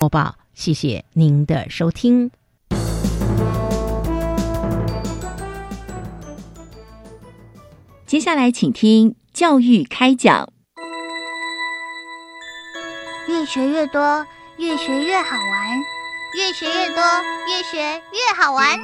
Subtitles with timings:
[0.00, 2.30] 播报，谢谢您的收听。
[8.06, 10.50] 接下来，请听教育开讲。
[13.28, 14.24] 越学越多，
[14.56, 15.78] 越学越好玩；
[16.34, 17.02] 越学越多，
[17.46, 18.80] 越学越好玩。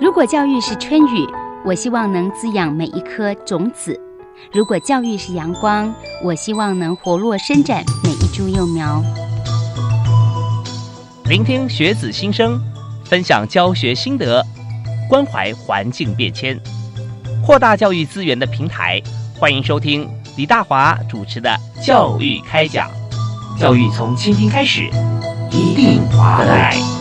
[0.00, 1.28] 如果教育是春雨，
[1.66, 3.92] 我希望能滋养每一颗种子；
[4.50, 5.94] 如果教育是阳光，
[6.24, 9.04] 我希望能活络伸展每一株幼苗。
[11.28, 12.58] 聆听学子心声，
[13.04, 14.42] 分享教学心得，
[15.10, 16.58] 关怀环境变迁。
[17.44, 18.98] 扩大教育资源的平台，
[19.38, 21.50] 欢迎收听李大华主持的
[21.86, 22.90] 《教育开讲》，
[23.60, 24.88] 教育从倾听开始，
[25.50, 26.97] 一定华得来。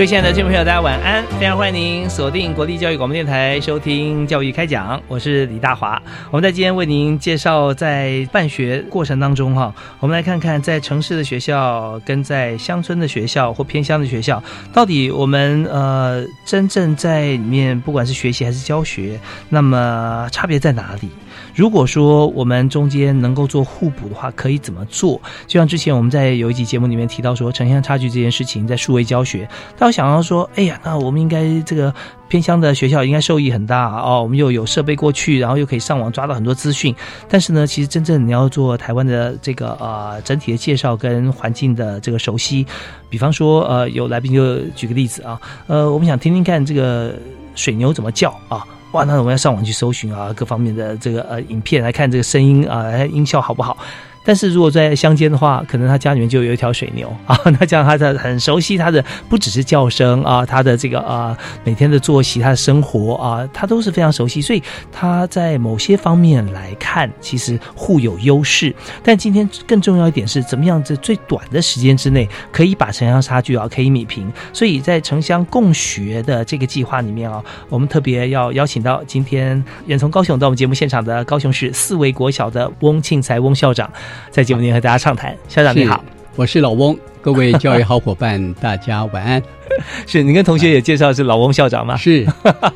[0.00, 1.22] 各位亲爱的听众朋友，大家晚安！
[1.38, 6.00] 非常欢迎您锁定国立教育广播电台收听《教育开讲》，我是李大华。
[6.30, 21.10] 我们在今天为您介绍，在办学过程当中，哈，我们来看看在城市的学校跟在乡村的学校或偏乡的学校，到底我们呃真正在里面，不管是学习还是教学，那么差别在哪里？
[21.54, 25.20] 如果说我们中间能够做互补的话，可以怎么做？
[25.46, 31.94] 就像之前我们在有一集节目里面提到说，城乡差距这件事情，在数位教学，大家想要说，哎呀，那我们应该这个
[32.28, 36.94] 偏乡的学校应该受益很大哦，我们又有设备过去，然后又可以上网抓到很多资讯。
[37.28, 42.66] 但是呢，其实真正你要做台湾的这个呃整体的介绍跟环境的这个熟悉，
[43.08, 47.14] 比方说呃有来宾就举个例子啊，呃我们想听听看这个
[47.54, 48.64] 水牛怎么叫啊。
[48.92, 53.76] 哇，那我们要上网去搜寻啊，各方面的这个呃影片来看这个声音啊，音效好不好？
[54.24, 68.74] 但是如果在乡间的话，可能他家里面就有一条水牛啊， 那这样他的很熟悉他的不只是叫声啊，他的这个啊每天的作息，他的生活啊，他都是非常熟悉，所以他在某些方面来看，其实互有优势。
[69.02, 74.30] 但今天更重要一点是，怎么样在最短的时间之内，可以把城乡差距啊可以弭平。
[74.52, 83.90] 所以在城乡共学的这个计划里面啊，我们特别要邀请到今天远从高雄到我们节目现场的高雄市四维国小的翁庆才翁校长。
[84.30, 86.04] 在节目里和大家畅谈，校长你好，
[86.36, 89.42] 我是老翁，各位教育好伙伴，大家晚安。
[90.06, 91.96] 是你跟同学也介绍是老翁校长吗？
[91.96, 92.26] 是，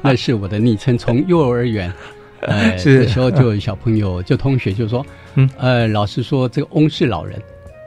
[0.00, 0.96] 那是我的昵称。
[0.96, 1.92] 从幼儿园，
[2.40, 7.40] 呃，那时候就有小朋友，就同学就说，嗯，呃，老师说这个翁是老人，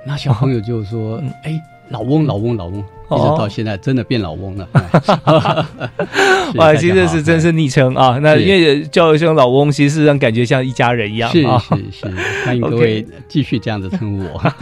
[0.05, 1.59] 那小朋友就说，哎，
[1.89, 2.83] 老翁，老翁，老翁。
[3.09, 4.67] 一直到现在，真的变老翁了。
[6.55, 8.17] 哇，其实是真是昵称啊。
[8.21, 11.29] 那因为叫一声老翁，其实让感觉像一家人一样。
[11.31, 12.15] 是是是，
[12.45, 14.53] 欢迎各位 继续这样子称呼我。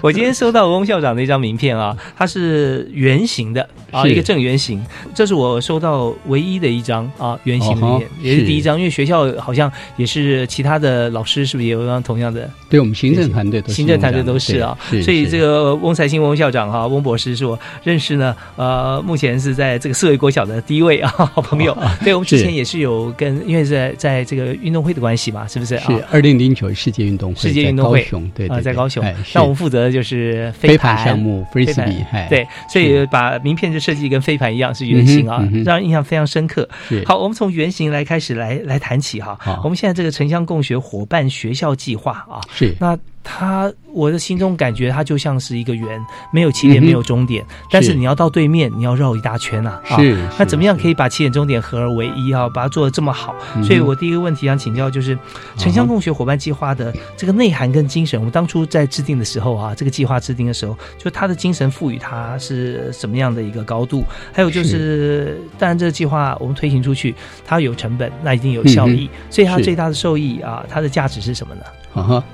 [0.00, 4.84] 我今天收到翁校长的一张名片啊，它是圆形的啊，一个正圆形。
[5.14, 8.78] 这是我收到唯一的一张啊，圆形的面也是第一张。
[8.78, 12.48] 因为学校好像也是其他的老师是不是也有张同样的？
[12.68, 14.76] 对我们行政团队都行政团队都是啊。
[15.02, 17.58] 所以这个翁才兴翁校长哈，翁博士是我。
[17.82, 21.76] 认识呢，呃，目前是在这个四维国小的第一位啊，好 朋友。
[22.04, 25.78] 对，我们之前也是有跟，因为在在这个运动会的关系嘛，是不是？
[25.78, 29.04] 是二零零九世界运动会，世界运动会，对啊，在高雄。
[29.34, 31.92] 那我们负责的就是飞盘项目，飞盘。
[32.28, 36.68] 对，所以把名片就设计跟飞盘一样是圆形啊，让人印象非常深刻。
[37.04, 39.38] 好，我们从圆形来开始来来谈起哈。
[39.64, 42.98] 我们现在这个城乡共学伙伴学校计划啊，是那。
[43.24, 47.44] 它，我的心中感觉它就像是一个圆，没有起点，没有终点。
[47.70, 49.80] 但是你要到对面，你要绕一大圈啊。
[49.96, 50.16] 是。
[50.38, 52.48] 那怎么样可以把起点、终点合而为一啊？
[52.48, 53.34] 把它做的这么好？
[53.62, 55.16] 所以我第一个问题想请教，就是
[55.56, 58.18] 城乡共学伙伴计划的这个内涵跟精神。
[58.18, 64.04] 我们当初在制定的时候啊，这个计划制定的时候，就它的精神赋予它是什么样的一个高度？
[64.32, 69.08] 还有就是，当然这个计划我们推行出去，它有成本，那一定有效益。
[69.30, 71.62] 所以它最大的受益啊，它的价值是什么呢？
[71.94, 72.24] 啊哈。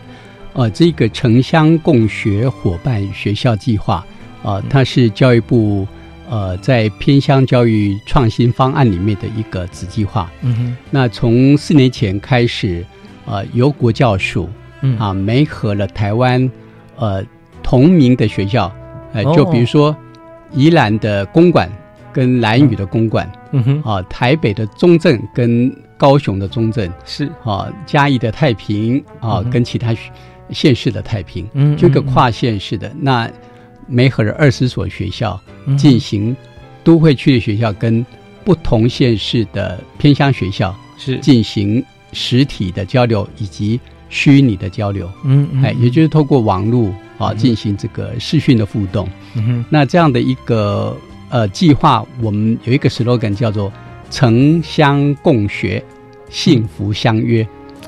[0.59, 4.05] 呃，这个城乡共学伙伴学校计划，
[4.43, 5.87] 啊，它是教育部
[6.29, 10.29] 呃在偏乡教育创新方案里面的一个子计划。
[10.43, 10.77] 嗯哼。
[10.91, 12.85] 那从四年前开始，
[13.25, 14.51] 呃，由国教署
[14.99, 16.51] 啊，媒合了台湾
[16.97, 17.25] 呃
[17.63, 18.75] 同名的学校，
[19.13, 19.97] 呃，就比如说
[20.51, 21.71] 宜兰的公馆
[22.13, 30.11] 跟兰屿的公馆，嗯哼，啊，台北的中正跟高雄的中正是啊，嘉义的太平啊，跟其他学。
[30.51, 33.31] 县市的太平，嗯，这个跨县市的那
[33.87, 35.41] 梅河的二十所学校
[35.77, 36.37] 进行
[36.83, 38.05] 都会区的学校跟
[38.45, 41.19] 不同县市的偏乡学校是。
[41.19, 43.79] 进行实体的交流以及
[44.09, 49.07] 虚拟的交流，嗯嗯哎，也就是透过网络啊嗯进行这个视讯的互动。
[49.35, 49.65] 嗯哼。
[49.69, 50.97] 那这样的一个
[51.29, 53.71] 呃计划，我们有一个 slogan 叫做
[54.11, 55.85] “城乡共学，
[56.31, 57.47] 幸福相约”，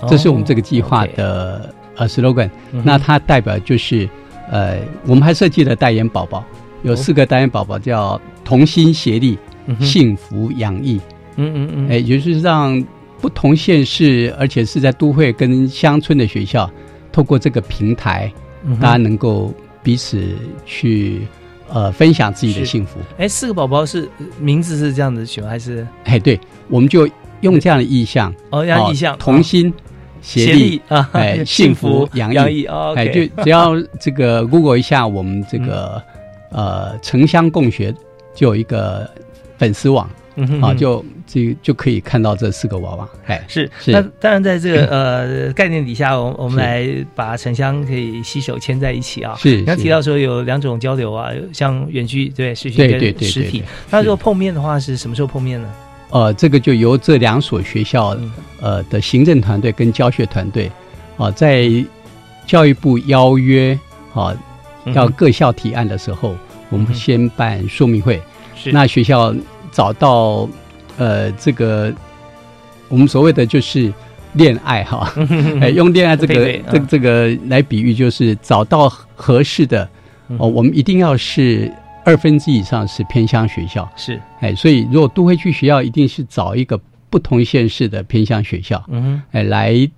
[0.09, 2.51] 这是我们这个计划的呃 slogan。
[2.83, 4.09] 那它代表就是
[4.51, 6.45] 呃，我们还设计了代言宝宝，
[6.83, 11.01] 有四个代言宝宝叫同心协力，嗯幸福洋溢。
[11.37, 12.83] 嗯嗯嗯哎，也就是让
[13.21, 16.69] 不同县市，而且是在都会跟乡村的学校，
[17.13, 18.33] 透过这个平台，
[18.65, 20.35] 嗯大家能够彼此
[20.67, 21.27] 去
[21.69, 22.99] 呃分享自己的幸福。
[23.19, 24.09] 哎，四个宝宝是
[24.41, 25.49] 名字是这样子取吗？
[25.49, 26.39] 还是哎，对，
[26.69, 27.09] 我们就
[27.43, 29.73] 用这样的意象，哦，这样意象同心
[30.23, 36.03] 协协力，啊，哎幸 幸福洋溢哎就只要这个 Google 一下我们这个、
[36.51, 37.95] 呃城乡共学，
[38.35, 39.09] 就有一个
[39.59, 43.09] 粉丝网啊，嗯哼哼就这就可以看到这四个娃娃。
[43.27, 49.35] 哎，是，是那当然，在这个 呃概念底下，我我们来把城乡可以携手牵在一起啊。
[49.39, 53.63] 是是刚提到说有两种交流啊，像远距对视讯对对对跟实体。
[53.91, 55.69] 那如果碰面的话，是什么时候碰面呢？
[56.11, 58.31] 呃，这个就由这两所学校嗯。
[58.63, 60.71] 呃的行政团队跟教学团队
[61.17, 61.67] 啊，在
[62.47, 63.73] 教育部邀约
[64.13, 64.37] 啊
[64.85, 66.37] 嗯要各校提案的时候，
[66.69, 68.21] 我们先办说明会。
[68.55, 68.71] 是。
[68.71, 69.35] 那学校
[69.73, 70.47] 找到
[70.99, 71.91] 呃这个
[72.89, 73.91] 我们所谓的就是
[74.35, 75.11] 恋爱哈，
[75.63, 76.73] 哎，用恋爱这个配对嗯。
[76.73, 79.89] 这这个来比喻，就是找到合适的
[80.29, 80.37] 嗯。
[80.39, 81.73] 哦，我们一定要是
[82.11, 84.21] 二分之以上是偏乡学校，是。
[84.41, 86.79] 哎，所以如果都会区学校一定是找一个
[87.09, 89.23] 不同县市的偏乡学校，嗯哼。
[89.31, 89.91] 哎，来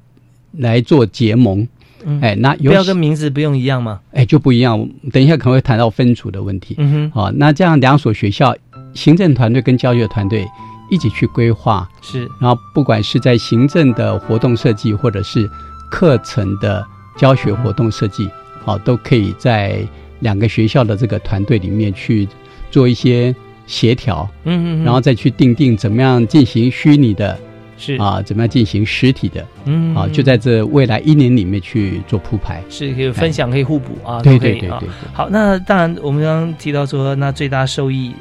[0.58, 1.66] 来做结盟，
[2.04, 2.20] 嗯。
[2.20, 4.00] 哎，那有要跟名字不用一样吗？
[4.12, 6.74] 哎就不一样，等一下可能会谈到分组的问题。
[6.76, 8.54] 嗯哼，好、那这样两所学校
[8.92, 10.46] 行政团队跟教学团队
[10.90, 12.28] 一起去规划，是。
[12.38, 15.50] 然后不管是在行政的活动设计，或者是
[15.90, 16.86] 课程的
[17.16, 18.28] 教学活动设计，
[18.66, 19.82] 好、都可以在
[20.22, 22.26] 两个学校的这个团队里面去
[22.70, 23.34] 做一些
[23.66, 27.38] 协调，嗯嗯，然后再去定定怎么样进行虚拟的
[27.76, 32.62] 是啊，怎么样进行实体的嗯啊，就在这未来一年里面去做铺排。
[32.70, 34.78] 是可以分享，可以互补啊，对对对对。
[34.80, 34.88] 对。
[35.12, 38.14] 好，那当然，我们刚刚提到说，那最大收益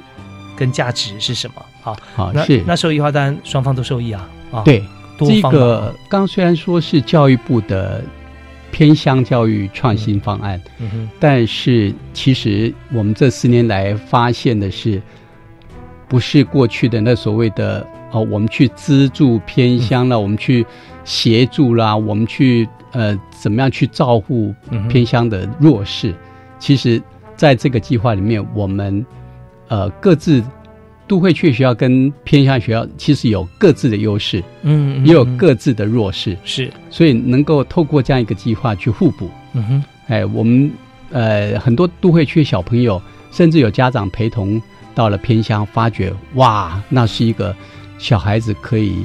[0.56, 1.66] 跟价值是什么？
[1.82, 1.96] 好，
[2.34, 4.30] 那好是那受益的话，当然双方都受益啊。
[4.52, 4.84] 啊，，对，
[5.20, 8.04] 这个刚虽然说是教育部的
[8.72, 10.90] 偏乡教育创新方案，嗯。
[10.90, 15.02] 哼，但是其实我们这四年来发现的是，
[16.08, 20.66] 不是过去的那所谓的哦，我们去资助偏乡了，我们去
[21.04, 26.14] 协助啦，我们去呃怎么样去照顾嗯偏乡的弱势。
[26.60, 27.02] 其实，
[27.36, 29.06] 在这个计划里面，我们
[29.68, 30.44] 呃各自
[31.12, 35.36] 都会区学校跟偏乡学校其实有各自的优势，嗯，嗯也有嗯。
[35.36, 39.30] 各自的弱势，是，所以能够透过这样一个计划去互补。
[39.52, 40.72] 嗯哼，哎，我们
[41.12, 44.62] 呃很多都会区小朋友，甚至有家长陪同
[44.96, 47.54] 到了偏乡，发觉哇，那是一个
[47.98, 48.96] 小孩子可以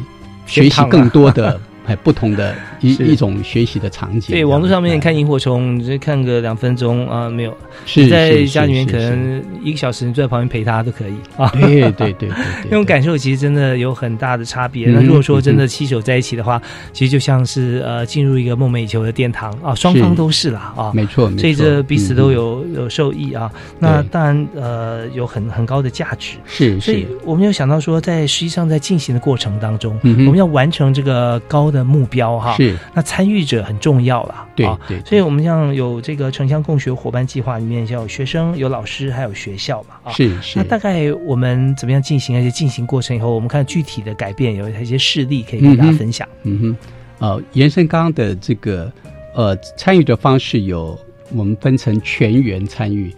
[0.46, 4.34] 学习更多的哎不同的一一种学习的场景。
[4.34, 7.56] 对，网络上面哎看萤火虫，你就看个两分钟啊，没有。
[7.84, 11.48] 是在家里面可能一个小时，你坐在旁边陪他都可以啊。
[11.50, 12.28] 对对对
[12.64, 14.88] 那种感受其实真的有很大的差别。
[14.88, 16.60] 嗯那如果说真的七手在一起的话，
[16.92, 20.90] 其实就像是呃进入一个梦寐以求的殿堂啊，双方都是啦啊。
[20.94, 23.50] 没错，所以这彼此都嗯有有受益啊。
[23.78, 26.36] 那当然呃有很很高的价值。
[26.46, 32.54] 是所以，我们有想到说，在实际上在进行的过程当中，我们要完成这个高的目标哈。
[32.56, 34.78] 是，那参与者很重要啦，对啊。
[34.88, 40.12] 对，所以，我们像有这个城乡共学伙伴计划里面，像有学生、有老师，还有学校嘛，啊。
[40.12, 42.36] 是是那大概我们怎么样进行？
[42.36, 46.28] 而且进行过程以后，我们看具体的改变，有一些事例可以跟大家分享。
[46.44, 46.76] 嗯哼，
[47.18, 48.90] 呃，延伸刚刚的这个
[49.34, 50.98] 呃参与的方式有，
[51.34, 53.14] 我们分成全员参与，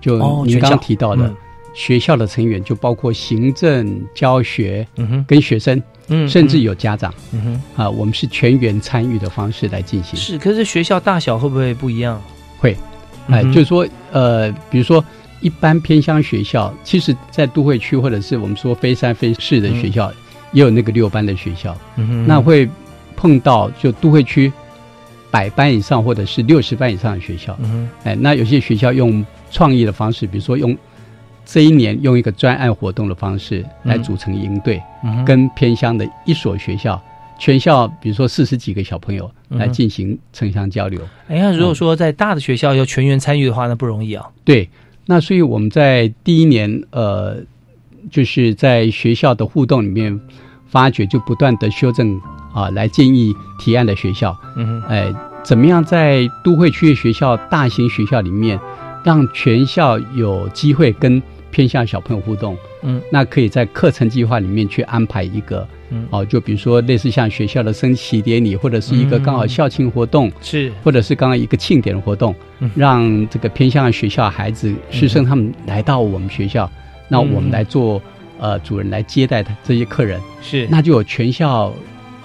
[0.00, 1.36] 就您刚刚提到的、嗯
[1.78, 7.42] 学校的成员，就包括行政、教学嗯哼，跟学生，嗯，甚至嗯有家长嗯。
[7.42, 7.82] 哼。
[7.82, 10.18] 啊、我们是全员参与的方式来进行。
[10.18, 12.20] 是，可是学校大小会不会不一样？
[12.58, 12.76] 会，
[13.28, 15.04] 哎、嗯就是说，呃，比如说
[15.40, 20.12] 一般偏乡学校，其实在都会区或者是我们说非山非市的学校，
[20.52, 22.68] 也有那个六班的学校，嗯哼，那会
[23.14, 24.50] 碰到就都会区
[25.30, 27.88] 百班以上或者是六十班以上的学校，嗯哼。
[28.04, 30.76] 哎，那有些学校用创意的方式，比如说用
[31.46, 34.02] 这一年用一个专案活动的方式来嗯。
[34.02, 37.00] 组成营队，嗯跟偏乡的一所学校。
[37.38, 40.98] 全校比如说四十几个小朋友来进行城乡交流，
[41.28, 44.26] 哎呀，如果说在大的学校要全员参与的话，那不容易啊。
[44.42, 44.68] 对，
[45.04, 47.36] 那所以我们在第一年，呃，
[48.10, 50.18] 就是在学校的互动里面
[50.66, 52.18] 发掘，就不断的修正
[52.54, 58.58] 啊，来建议提案的学校，嗯哼，哎，怎么样在都会区的学校、大型学校里面，
[59.04, 61.22] 让全校有机会跟
[61.56, 62.54] 偏向小朋友互动？
[62.82, 66.06] 嗯，那可以在课程计划里面去安排一个，嗯。
[66.10, 72.70] 哦，就比如说类似像学校的升旗典礼，或者是一个嗯刚好校庆活动，是，或者是刚刚一个庆典的活动，嗯。
[72.76, 76.70] 让这个偏向学校孩子师生他们来到我们学校，
[77.08, 78.02] 那我们来做
[78.38, 81.72] 呃主人来接待他这些客人，是，那就有全校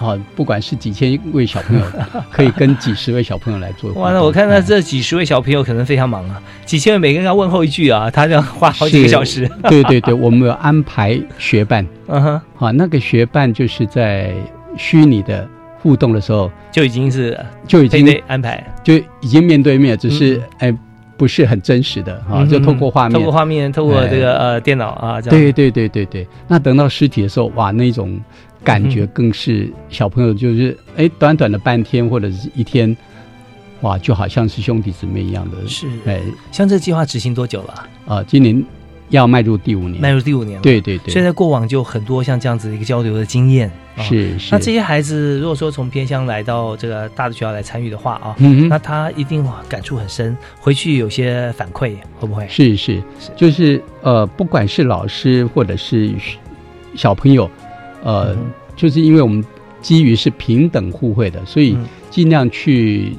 [0.09, 1.85] 啊、不管是几千位小朋友，
[2.31, 3.91] 可以跟几十位小朋友来做。
[3.93, 9.49] 哇，那我看到哎这几十位小朋友可能非常忙啊，几千位每个人要问候一句啊，他要花好几个小时。
[9.69, 14.33] 对对对，我们有安排学伴， 嗯哼，啊，那个学伴就是在
[14.77, 15.47] 虚拟的
[15.81, 20.77] 互动的时候就已经是就已经安排，就已经面对面，只是嗯哎、
[21.17, 23.13] 不是很真实的哈、嗯就透过画面。
[23.13, 28.19] 透过画面，透过哎这个呃电脑啊，这样对对对对对，那等到实体的时候，哇，那种
[28.63, 32.95] 感觉嗯更是小朋友就是哎、短短的半天或者是一天，
[33.81, 35.57] 哇，就好像是兄弟姊妹一样的。
[35.67, 35.87] 是。
[36.05, 37.73] 哎像这个计划执行多久了
[38.05, 38.15] 啊？
[38.17, 38.63] 啊、今年
[39.09, 40.01] 要迈入第五年。
[40.01, 43.69] 迈入第五年了。，对对对，所以在过往就很多像这样子的一个交流的经验。
[43.97, 44.49] 啊是是。
[44.51, 48.35] 那这些孩子如果说从偏乡来到这个大的学校来参与的话啊，
[48.69, 52.47] 那他一定感触很深，回去有些反馈会不会？
[52.47, 56.13] 是是是就是呃，不管是老师或者是
[56.95, 57.49] 小朋友，
[58.03, 59.43] 呃，嗯就是因为我们
[59.81, 63.15] 基于是平等互惠的，所以嗯尽量去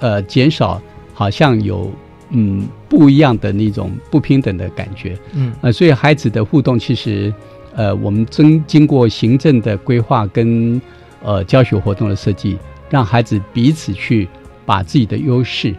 [0.00, 0.80] 呃减少
[1.12, 1.90] 好像有
[2.30, 5.16] 嗯不一样的那种不平等的感觉。
[5.34, 7.32] 嗯呃，所以孩子的互动其实
[7.74, 10.80] 呃，我们经经过行政的规划跟
[11.22, 12.56] 呃教学活动的设计，
[12.90, 14.28] 让孩子彼此去
[14.64, 15.74] 把自己的优势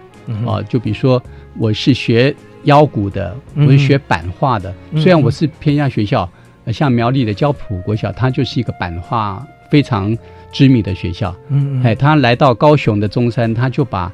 [0.45, 1.21] 啊、就比如说
[1.57, 4.73] 我是学腰鼓的，嗯我是学版画的。
[4.91, 6.29] 嗯虽然我是偏向学校，呃
[6.71, 10.17] 像苗栗的交普国小，它就是一个版画非常
[10.51, 11.35] 知名的学校。
[11.49, 14.11] 嗯嗯哎，他来到高雄的中山，他就把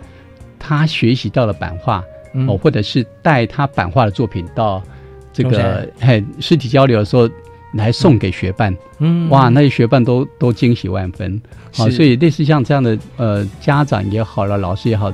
[0.57, 2.03] 他学习到的版画、
[2.33, 4.81] 嗯哦，或者是带他版画的作品到
[5.33, 7.29] 这个哎实体交流的时候
[7.73, 8.75] 来送给学伴。
[8.99, 11.41] 嗯哇，那些学伴都都惊喜万分。
[11.73, 15.11] 好、所以类似像这样的呃家长也好了，老师也好，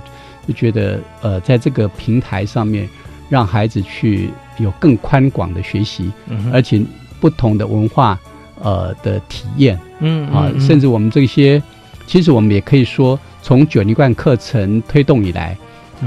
[0.48, 2.90] 就觉得呃在这个平台上面，
[3.30, 6.82] 让孩子去有更宽广的学习，嗯哼而且
[7.20, 8.20] 不同的文化
[8.62, 9.80] 呃的体验。
[10.00, 10.60] 嗯啊，嗯。
[10.60, 11.62] 甚至我们这些，
[12.06, 15.58] 其实我们也可以说，从九年贯课程推动以来，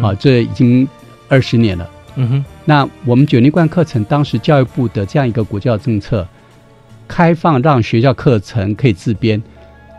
[0.00, 0.86] 啊，这已经
[1.28, 1.90] 二十年了。
[2.16, 2.44] 嗯哼。
[2.64, 6.26] 那我们九年贯课程当时教育部的这样一个国教政策，
[7.08, 9.42] 开放让学校课程可以自编，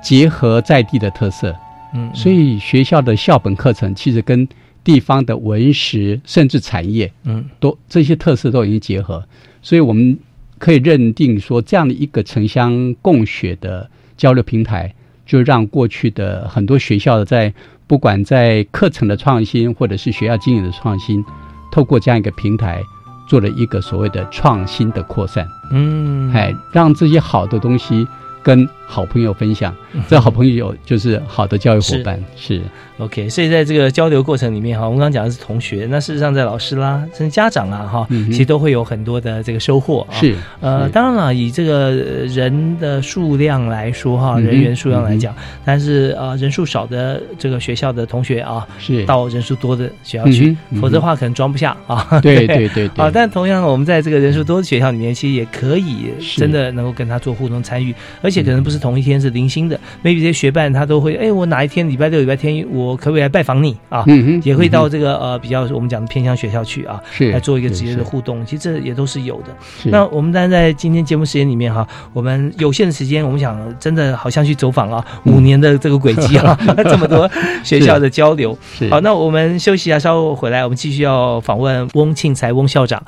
[0.01, 1.53] 结合在地的特色，
[1.93, 4.47] 嗯，所以学校的校本课程其实跟
[4.83, 7.43] 地方的文史甚至产业嗯。
[7.59, 9.21] 都这些特色都已经结合，
[9.61, 10.17] 所以我们
[10.61, 14.93] 可以认定说，这样的一个城乡共学的交流平台，
[15.25, 17.51] 就让过去的很多学校在
[17.87, 21.25] 不管在课程的创新，或者是学校经营的创新，
[21.71, 22.79] 透过这样一个平台，
[23.27, 28.07] 做了一个所谓的创新的扩散，嗯，哎，让这些好的东西
[28.43, 29.73] 跟好朋友分享，
[30.09, 32.61] 这好朋友就是好的教育伙伴，是。
[32.97, 40.13] OK，所以在这个交流过程里面哈，我们刚刚讲的是同学，那事实上在老师啦，甚至家长啊哈，其实都会有很多的这个收获啊。
[40.13, 45.33] 是，呃，当然了，以这个呃人的数量来说哈，人员数量来讲，
[45.65, 49.03] 但是呃人数少的这个学校的同学啊，是。
[49.05, 52.05] 到人数多的学校去，否则的话可能装不下啊。
[52.21, 59.79] 对对对对，啊，但同样，我们在这个人数多的学校里面，其实也可以真的能够跟他做互动参与，而且可能不是同一天，是零星的。
[60.03, 64.03] maybe 这些学伴他都会，哎，我哪一天礼拜六、礼拜天，我可不可以来拜访你啊？
[64.07, 68.45] 嗯哼，也会到嗯这个呃比较我们讲的偏向学校去啊，是来做一个直接的互动。
[68.45, 69.55] 其实这也都是有的。
[69.85, 77.29] 那我们当然在今天节目时间里面哈，我们有限的时间，我们想真的好像去走访啊嗯五年的这个轨迹啊， 这么多
[77.63, 78.57] 学校的交流。
[78.77, 83.01] 是好，那我们休息一下，稍后回来，我们继续要访问翁庆才翁校长。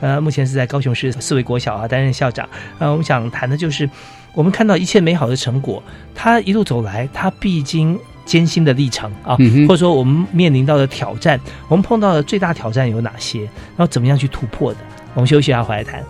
[0.00, 2.48] 呃，目前是在高雄市四维国小啊担任校长。
[2.78, 3.90] 呃，我们想谈的就是，
[4.34, 5.82] 我们看到一切美好的成果，
[6.14, 13.40] 他一路走来，他必经艰辛的历程啊，嗯或者说我们面临到的挑战，我们碰到的最大挑战有哪些？
[13.40, 14.78] 然后怎么样去突破的？
[15.14, 16.04] 我们休息一下，回来谈。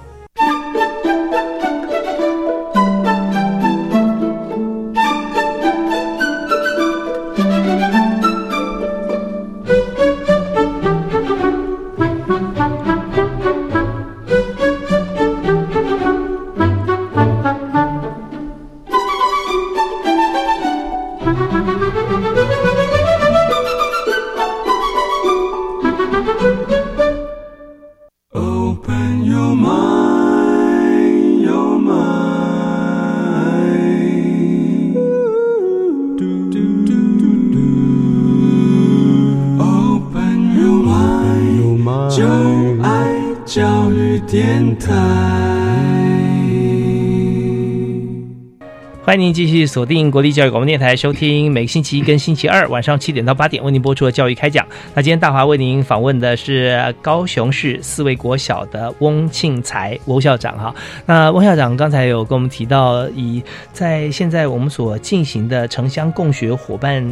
[49.19, 54.67] 迎您继续锁定国立教育广播电台，收听每个星期一跟星期二晚上七点到八点为您播出的教育开讲。
[54.95, 60.75] 那今天大华为您访问的是高雄市四维国小的翁庆才翁校长哈。
[61.05, 67.05] 那翁校长刚才有跟我们提到，以在现在我们所进行的城乡共学伙伴。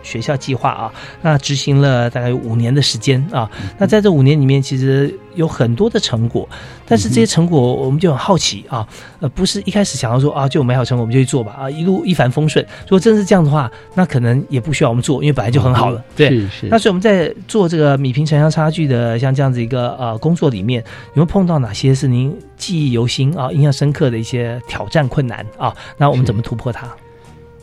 [0.00, 3.50] 学校计划啊，那执行了大概有五年的时间啊。
[3.76, 6.46] 那在这五年里面，其实有很多的成果，
[6.84, 8.86] 但是这些成果我们就很好奇啊。
[9.20, 12.64] 呃，不是一开始想要说啊，就有美好成果我们就去做吧啊，一路一帆风顺。
[12.82, 16.04] 如果真是这样的话，那可能也不需要我们做，因为本来就很好了。
[16.16, 16.66] 对，是是。
[16.68, 20.82] 那所以我们在做这个米平城乡差距的像这样子一个呃工作里面，
[21.14, 25.74] 有没有碰到哪些是您记忆犹新啊、印象深刻的一些挑战困难啊？
[25.96, 26.88] 那我们怎么突破它？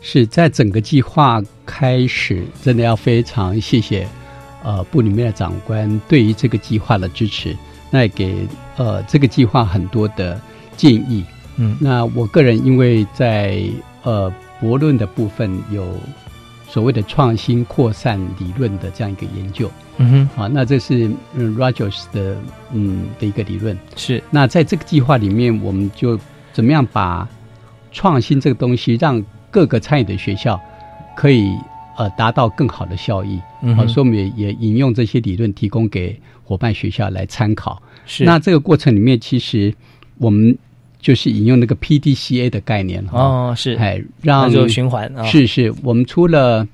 [0.02, 4.06] 是在整个计划开始，真的要非常谢谢，
[4.66, 7.56] 呃，部里面的长官对于这个计划的支持，
[7.88, 10.40] 那也给呃这个计划很多的
[10.76, 11.24] 建议。
[11.54, 13.62] 嗯，那我个人因为在
[14.02, 14.28] 呃
[14.60, 15.86] 博论的部分有
[16.68, 22.36] 所谓的创新扩散理论的这样一个研究，嗯哼，啊，那这是嗯 Rogers 的
[22.72, 23.78] 嗯的一个理论。
[23.94, 26.18] 是，那在这个计划里面，我们就
[26.52, 27.28] 怎么样把
[27.92, 30.60] 创新这个东西让各个参与的学校
[31.16, 31.48] 可以
[31.96, 37.80] 呃达到更好的效益，嗯，所以我们也也引用这些理论提供给伙伴学校来参考。
[38.04, 39.74] 是，那这个过程里面，其实
[40.18, 40.56] 我们
[41.00, 46.66] 就是引用那个 PDCA 的概念哦，是，哎，让就循环啊，是是，我们除了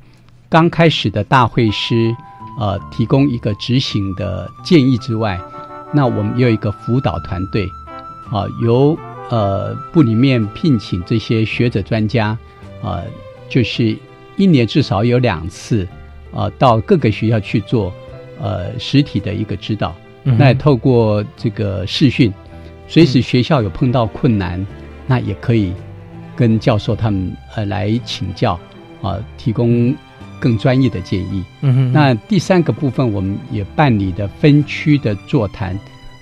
[0.49, 2.15] 刚开始的大会师
[2.59, 5.41] 呃提供一个执行的建议之外，
[5.93, 7.67] 那我们也有一个辅导团队
[8.31, 8.99] 啊，由
[9.31, 12.37] 呃部里面聘请这些学者专家。
[12.85, 13.05] 呃，
[13.49, 13.97] 就是
[14.37, 15.87] 一年至少有两次，
[16.33, 17.93] 呃，到各个学校去做
[18.41, 19.95] 呃实体的一个指导。
[20.25, 22.33] 那也透过这个视讯，
[22.89, 24.65] 随时学校有碰到困难，
[25.07, 25.73] 那也可以
[26.37, 28.59] 跟教授他们呃来请教
[29.03, 29.95] 啊，提供
[30.39, 31.45] 更专业的建议。
[31.61, 31.93] 嗯哼。
[31.93, 35.79] 那第三个部分，我们也办理的分区的座谈，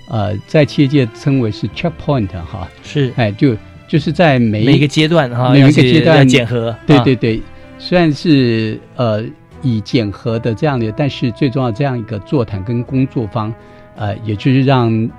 [0.09, 2.67] 呃，在企业界称为是 checkpoint 哈。
[2.83, 3.13] 是。
[3.15, 3.55] 哎，就。
[3.87, 7.41] 就是在每每一个阶段哈，每一个阶段检核，对对对，
[7.81, 9.23] 虽然是呃
[9.63, 13.51] 以检核的这样的，但是最重要这样一个座谈跟工作方，
[13.95, 15.09] 呃，也就是让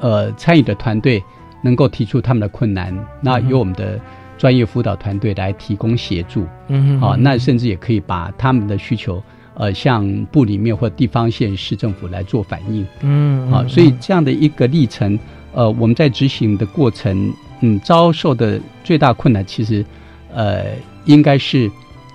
[0.00, 1.20] 呃参与的团队
[1.64, 4.00] 能够提出他们的困难，那由我们的
[4.38, 9.20] 专业辅导团队来提供协助，嗯，好，那甚至也可以把他们的需求
[9.54, 15.18] 呃向部里面或地方县市政府来做反映，嗯，好，所以这样的一个历程，
[15.52, 17.32] 呃，我们在执行的过程。
[17.64, 19.86] 嗯，遭受的最大困难其实，
[20.34, 20.64] 呃，
[21.04, 21.70] 应该是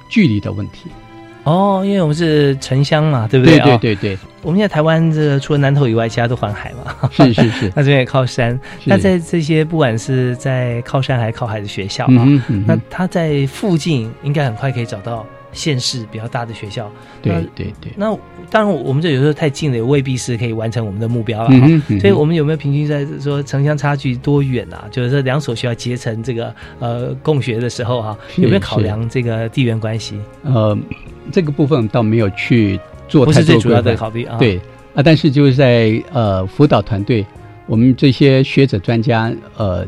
[0.10, 0.90] 距离的问题。
[1.44, 3.58] 哦，因为我们是城乡嘛，对不对？
[3.60, 4.18] 对对对对。
[4.42, 7.10] 我们现在台湾这除了南投以外，其他都环海嘛。
[7.10, 7.72] 是是是。
[7.76, 8.60] 那这边也靠山。
[8.84, 12.28] 那在这些不管是在靠山还是靠海的学校啊，
[12.66, 15.26] 那它在附近应该很快可以找到。
[15.52, 17.92] 县市比较大的学校，对对对。
[17.96, 18.16] 那
[18.50, 21.50] 当然，我们这有时候太近了，也未必是可以完成我们的目标了。
[22.00, 24.86] 所以，我们有没有平均在说城乡差距多远啊？
[24.92, 30.20] 就是这两所学校结成这个呃共学的时候哈，有没有考量这个地缘关系？
[30.44, 30.78] 呃，
[31.32, 34.38] 这个部分倒没有去做，不是最主要的考虑啊。
[34.38, 34.58] 对
[34.94, 37.26] 啊，但是就是在呃辅导团队，
[37.66, 39.86] 我们这些学者专家呃。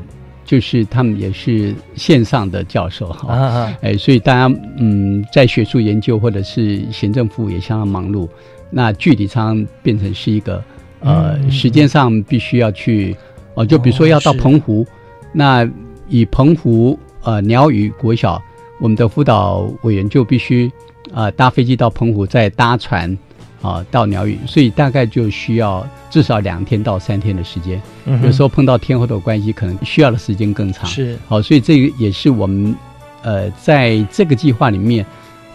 [0.49, 8.27] 就是他们也是线上的教授哈，哎，所以大家嗯，在学术研究或者是行政服务也相当忙碌，
[8.71, 10.63] 那距离常常变成是一个
[11.01, 13.15] 呃时间上必须要去
[13.53, 14.83] 哦，就比如说要到澎湖，
[15.31, 15.69] 那
[16.07, 18.41] 以澎湖呃鸟语国小，
[18.79, 20.67] 我们的辅导委员就必须
[21.13, 23.15] 啊搭飞机到澎湖，再搭船。
[23.61, 27.81] 啊，到鸟语，所以大概就需要至少两天到三天的时间。
[28.23, 30.85] 有时候碰到天候的关系，可能需要的时间更长。
[30.85, 32.73] 是，好，所以这个也是我们
[33.21, 35.05] 呃在这个计划里面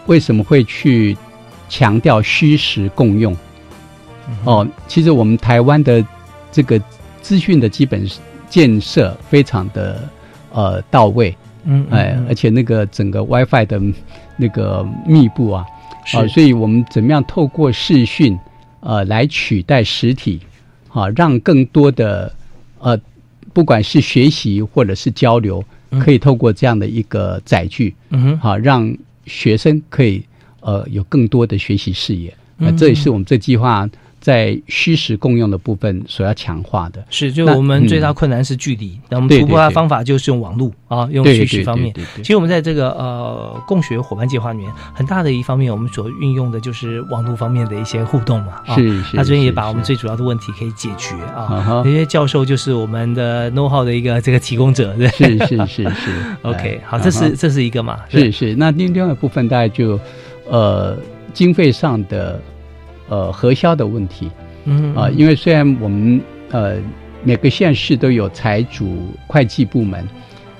[0.06, 1.16] 为什么会去
[1.68, 3.34] 强调虚实共用。
[4.44, 6.04] 哦，其实我们台湾的
[6.52, 6.80] 这个
[7.22, 8.06] 资讯的基本
[8.50, 10.06] 建设非常的
[10.52, 13.80] 呃到位，嗯，哎，而且那个整个 WiFi 的
[14.36, 15.64] 那个密布啊。
[16.12, 18.38] 啊，所以我们怎么样透过视讯，
[18.80, 20.40] 呃，来取代实体，
[20.88, 22.32] 啊，让更多的
[22.78, 23.00] 呃，
[23.52, 25.64] 不管是学习或者是交流，
[26.00, 28.94] 可以透过这样的一个载具，嗯哼，好，让
[29.26, 30.22] 学生可以
[30.60, 32.32] 呃有更多的学习视野。
[32.56, 33.88] 那这也是我们这计划
[34.24, 37.04] 在虚实共用的部分所要强化的。
[37.10, 41.92] 是，就我们最大嗯困难是距离，那我们突破它方法就是用网络啊，用对对学习方面。
[41.92, 48.74] 对对对其实我们在这个呃共学伙伴计划里面，很大的一方面，我们所运用的就是网络方面的一些互动嘛啊。
[48.76, 51.44] 是是，他这边也把我们最主要的问题可以解决啊。
[51.44, 55.06] 啊哈因为教授就是我们的 know how 的一个这个提供者，对。
[55.08, 56.10] 是是是是
[56.40, 57.98] OK，哎好，这是这是一个嘛？
[58.08, 60.00] 是是，那另另外一部分大概就
[60.48, 60.96] 呃
[61.34, 62.40] 经费上的
[63.08, 64.30] 呃核销的问题。
[64.66, 66.76] 嗯啊、因为虽然我们呃
[67.22, 70.06] 每个县市都有财主会计部门，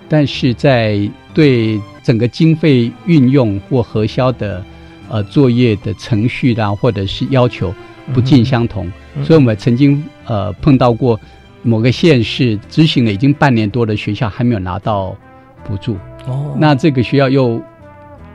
[0.09, 1.01] 但是在
[1.33, 4.63] 对整个经费运用或核销的
[5.09, 7.75] 呃作业的程序啦，或者是要求
[8.13, 9.25] 不尽相同，嗯。
[9.25, 11.19] 所以我们曾经呃碰到过
[11.63, 15.17] 某个县市执行了已经半年多的学校还没有拿到
[15.65, 15.97] 补助。
[16.27, 17.61] 哦，那这个学校又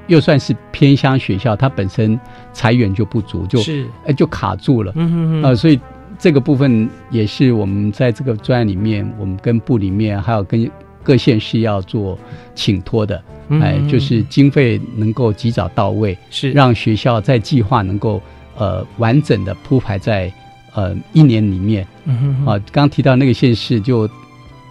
[0.09, 2.19] 又算是偏乡学校，它本身
[2.51, 3.87] 财源就不足，就是。
[4.05, 4.91] 哎就卡住了。
[4.95, 5.43] 嗯哼哼。
[5.43, 5.79] 呃，所以
[6.17, 10.69] 这个部分也是我们在这个专案里面，我们跟部里面还有跟
[11.01, 12.19] 各县市要做
[12.53, 16.51] 请托的，嗯哎，就是经费能够及早到位，是。
[16.51, 18.21] 让学校在计划能够
[18.57, 20.31] 呃完整的铺排在
[20.73, 21.87] 呃一年里面。
[22.03, 22.45] 嗯哼哼。
[22.47, 24.09] 啊，刚刚提到那个县市就，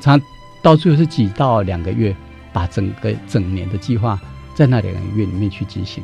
[0.01, 0.21] 常
[0.63, 2.15] 到最后是几到两个月，
[2.53, 4.21] 把整个整年的计划
[4.59, 6.03] 在那两个月里面去执行，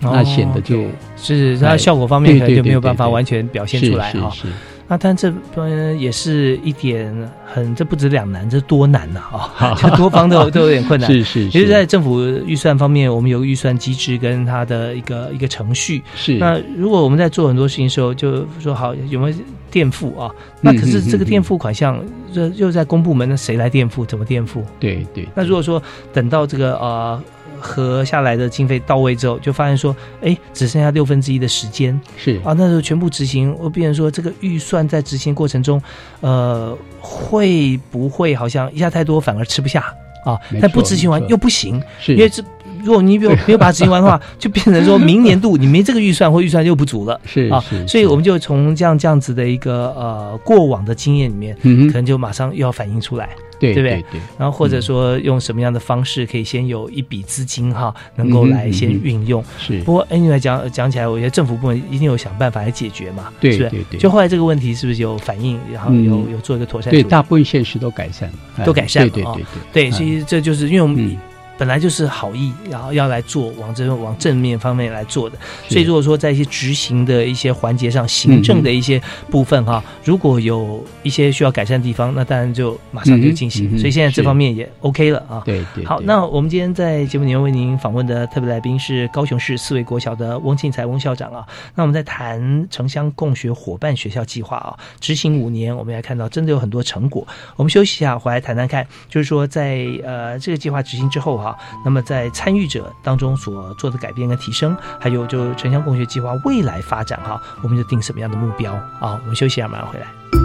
[0.00, 0.86] 那显得就哦
[1.16, 4.28] 是它哎效果方面对可能就没有办法完全表现出来哈。
[4.30, 4.48] 是是，
[4.88, 7.14] 那但这边也是一点
[7.46, 9.78] 很，这不止两难，这多难呐啊！
[9.80, 11.08] 这多方都有 都有点困难。
[11.08, 16.02] 是是其实，在政府预算方面，我们有个预算机制跟它的一个一个程序。
[16.16, 19.36] 是那如果我们在做很多事情的时候，就说好有没有
[19.70, 20.28] 垫付啊？
[20.60, 24.04] 那可是这个垫付款项，这又在公部门，那谁来垫付？
[24.04, 24.64] 怎么垫付？
[24.80, 25.80] 对对，那如果说
[26.12, 27.22] 等到这个呃
[27.62, 35.80] 合下来的经费到位之后，就发现说，哎，只剩下六分之一的时间是啊，那时候全部执行，我变成说这个预算在执行过程中，
[36.20, 39.80] 呃，会不会好像一下太多反而吃不下
[40.24, 40.36] 啊？
[40.50, 42.42] 没但不执行完又不行，是因为这。
[42.84, 53.28] 如果你没有没有把它执行完的话，就变成说明年度你没这个预算或预算又不足了 啊是啊，所以我们就从这样这样子的一个呃过往的经验里面，嗯可能就马上又要反映出来。
[53.62, 54.02] 对对？
[54.02, 59.44] 不对然后或者说用什么样的方式可以先有一笔资金哈，能够来先运用。
[59.58, 59.80] 是。
[59.82, 63.70] 不过 anyway 讲讲起来，我觉得政府部门一定有想办法来解决嘛，对是不是？
[63.70, 64.00] 对对。
[64.00, 66.02] 就后来这个问题是不是有反应，然后嗯。
[66.04, 66.90] 有有做一个妥善？
[66.90, 71.16] 对大部分现实都改善了，哎都改善了哦对对对对，哎所以这就是因为我们嗯
[71.58, 75.36] 本来就是好意，然后要来做往这往正面方面来做的，
[75.68, 83.66] 所以如果说在一些执行的一些环节上，行政的一些部分哈，如果有一些需要改善的地方，那当然就马上就进行。
[83.66, 85.42] 嗯嗯所以现在这方面也 OK 了啊。
[85.44, 91.46] 对对，好，那我们今天在节目里面为您访问的特别来宾是高雄市四维国小的翁庆才翁校长啊。
[91.74, 97.26] 那我们在谈城乡共学伙伴学校计划啊，执行五年，我们也看到真的有很多成果。
[97.56, 109.18] 我们休息一下，回来谈谈看，就是说在呃这个计划执行之后哈、那么在参与者当中所做的改变跟提升，还有就城乡共学计划未来发展哈、我们就定什么样的目标啊？
[109.22, 110.41] 我们休息一下，马上回来。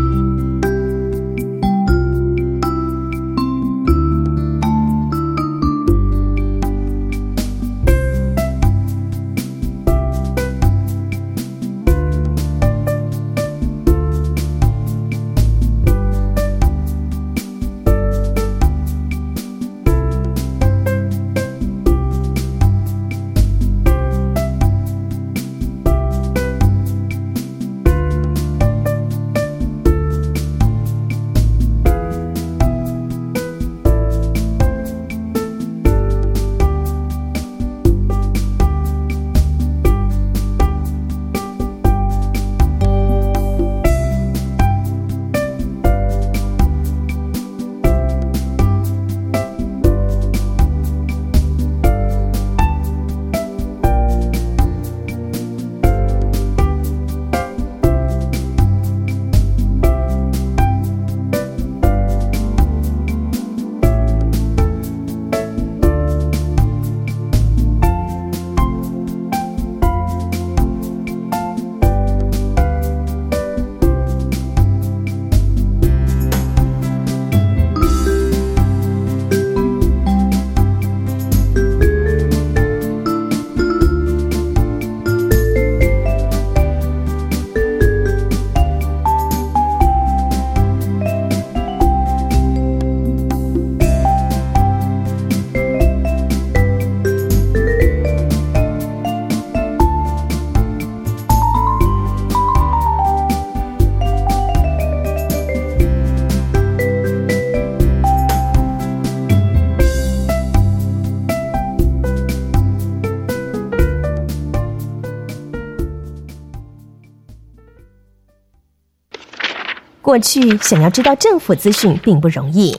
[120.18, 122.76] 过去想要知道政府资讯并不容易。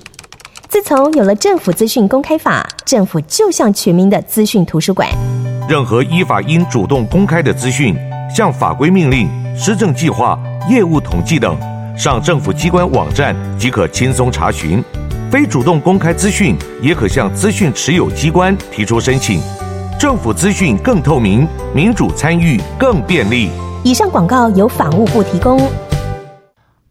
[0.68, 5.09] 自从有了政府资讯公开法，政府就像全民的资讯图书馆。
[5.68, 7.94] 任何依法应主动公开的资讯，
[8.35, 10.37] 像法规命令、施政计划、
[10.68, 11.57] 业务统计等，
[11.96, 14.83] 上政府机关网站即可轻松查询。
[15.31, 19.40] 非主动公开资讯，也可向资讯持有机关提出申请。
[19.96, 23.48] 政府资讯更透明，民主参与更便利。
[23.85, 25.70] 以上广告由法务部提供。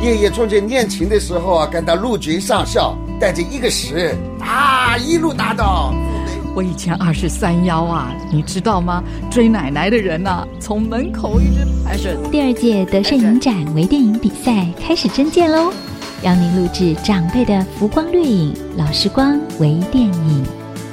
[0.00, 5.92] 爷爷从前练琴的时候啊，感到陆军上校，带着一个十啊，一路打到。
[6.54, 9.04] 我以前二十三幺啊，你知道吗？
[9.30, 12.16] 追奶奶的人呐、从门口一直排着。
[12.30, 15.70] 第二届德胜影展微电影比赛开始征件喽，
[16.22, 20.44] 邀您录制长辈的浮光掠影、老时光微电影，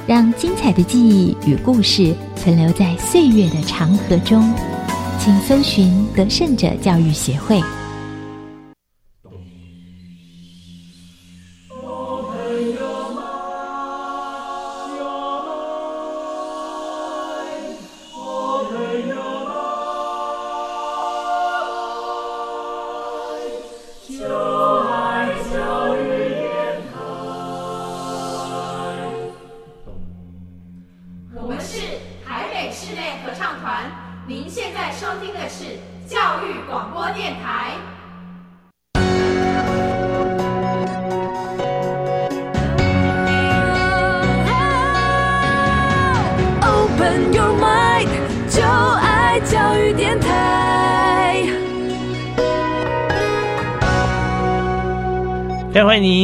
[0.06, 4.52] 让精彩的记忆与故事存留在岁月的长河中。
[5.18, 7.62] 请搜寻得胜者教育协会。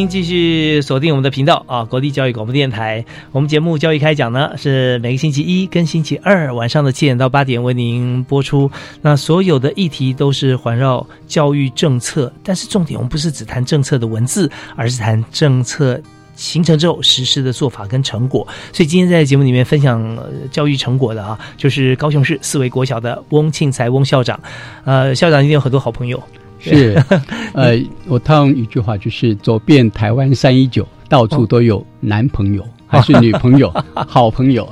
[0.08, 3.04] 继续锁定我们的频道啊，国立教育广播电台。
[3.32, 8.70] 我们节目《教育开讲》呢，是每个星期一跟星期二晚上的七点到八点为您播出。
[9.02, 16.00] 那所有的议题都是环绕教育政策，但是重点我们不是只谈政策的文字，而是谈政策。
[16.36, 20.18] 形成之后实施的做法跟成果，所以今天在节目里面分享、
[20.50, 24.40] 教育成果的啊，就是高雄市四维国小的翁庆才翁校长。
[24.84, 26.20] 呃，校长一定有很多好朋友。
[26.64, 27.02] 是，
[27.52, 32.64] 呃，我套用一句话，就是走遍台湾三一九，到处都有男朋友。
[32.86, 33.72] 还是女朋友、
[34.06, 34.68] 好朋友，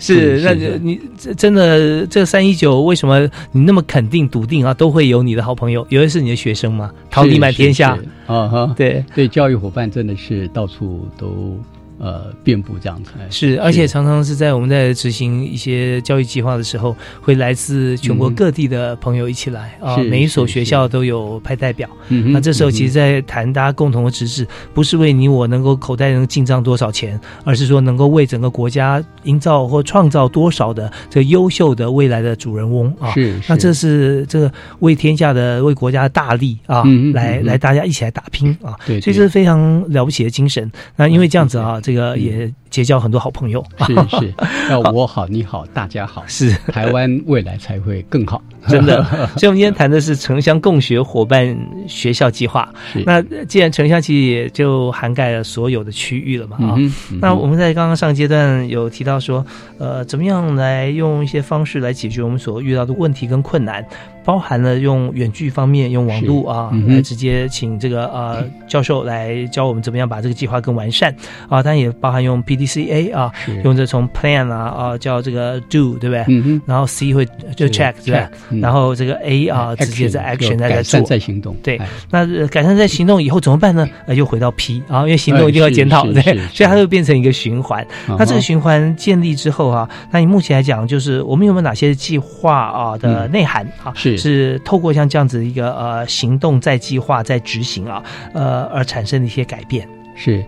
[0.00, 0.98] 是那你
[1.36, 4.72] 真的这三一九为什么你那么肯定笃定啊？
[4.72, 11.58] 都会有你的好朋友，有的是你的学生嘛，桃李满天下啊哈，对对，教育伙伴真的是到处都。
[12.04, 20.04] 呃，遍布这样子是，而且常常是在我们在执行一些教育计划的时候，会来自全国各地的朋友一起来啊、嗯。
[20.04, 33.12] 每一所学校都有派代表，嗯、那这时候其实，在谈大家共同的职责，不是为你我能够口袋能进账多少钱，而是说能够为整个国家营造或创造多少的这个优秀的未来的主人翁啊。
[33.12, 38.76] 是，那这是这个为天下的、为国家的大利啊，嗯、来来大家一起来打拼啊。
[38.86, 40.70] 对，所以这是非常了不起的精神。
[40.96, 41.80] 那因为这样子啊。
[41.82, 44.34] 这个也结交很多好朋友，是 是，
[44.70, 46.52] 要我好你好大家好，是。
[46.72, 49.04] 台湾未来才会更好， 真的。
[49.38, 52.68] 所以，我们今天谈的是城乡共学伙伴学校计划。
[53.06, 56.74] 那既然城乡其实也就涵盖了所有的区域了嘛啊。
[56.76, 59.44] 嗯嗯、那我们在刚刚上阶段有提到说，
[59.78, 63.84] 呃，怎么样来用一些方式来解决我们所遇到的问题跟困难。
[64.24, 71.14] 包含了用远距方面，用网络啊，嗯、来直接请这个呃教授来教我们怎么样把这个计划更完善。
[71.48, 71.62] 啊。
[71.62, 73.30] 当然也包含用 PDCA 啊，
[73.64, 76.24] 用这从 plan 啊啊叫这个 do 对不对？
[76.28, 78.26] 嗯然后 C 会就 check 对
[78.60, 81.54] 然后这个 A 啊直接在 action 在在做，在行动。
[81.62, 83.88] 对，那改善在行动以后怎么办呢？
[84.06, 87.86] 呃，又回到 P 啊，因为行动一定要检讨，对，所以它会变成一个循环。
[88.08, 93.92] 那这个循环建立之后啊，那你目前来讲，就是我们有没有哪些计划啊的内涵啊？
[93.94, 99.88] 是是透过像这样子一个呃行动在计划在执行啊，呃而产生的一些改变。
[100.14, 100.44] 是，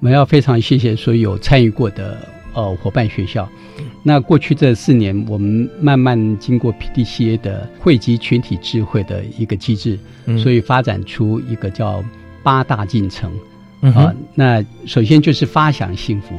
[0.00, 2.16] 我们要非常谢谢所有参与过的
[2.54, 3.48] 呃伙伴学校。
[4.02, 12.02] 那过去这四年，我们慢慢经过 PDCA 的汇集群体智慧的一个机制，嗯、所以发展出一个叫
[12.42, 13.30] 八大进程。
[13.82, 16.34] 嗯、啊，那首先就是发想幸福，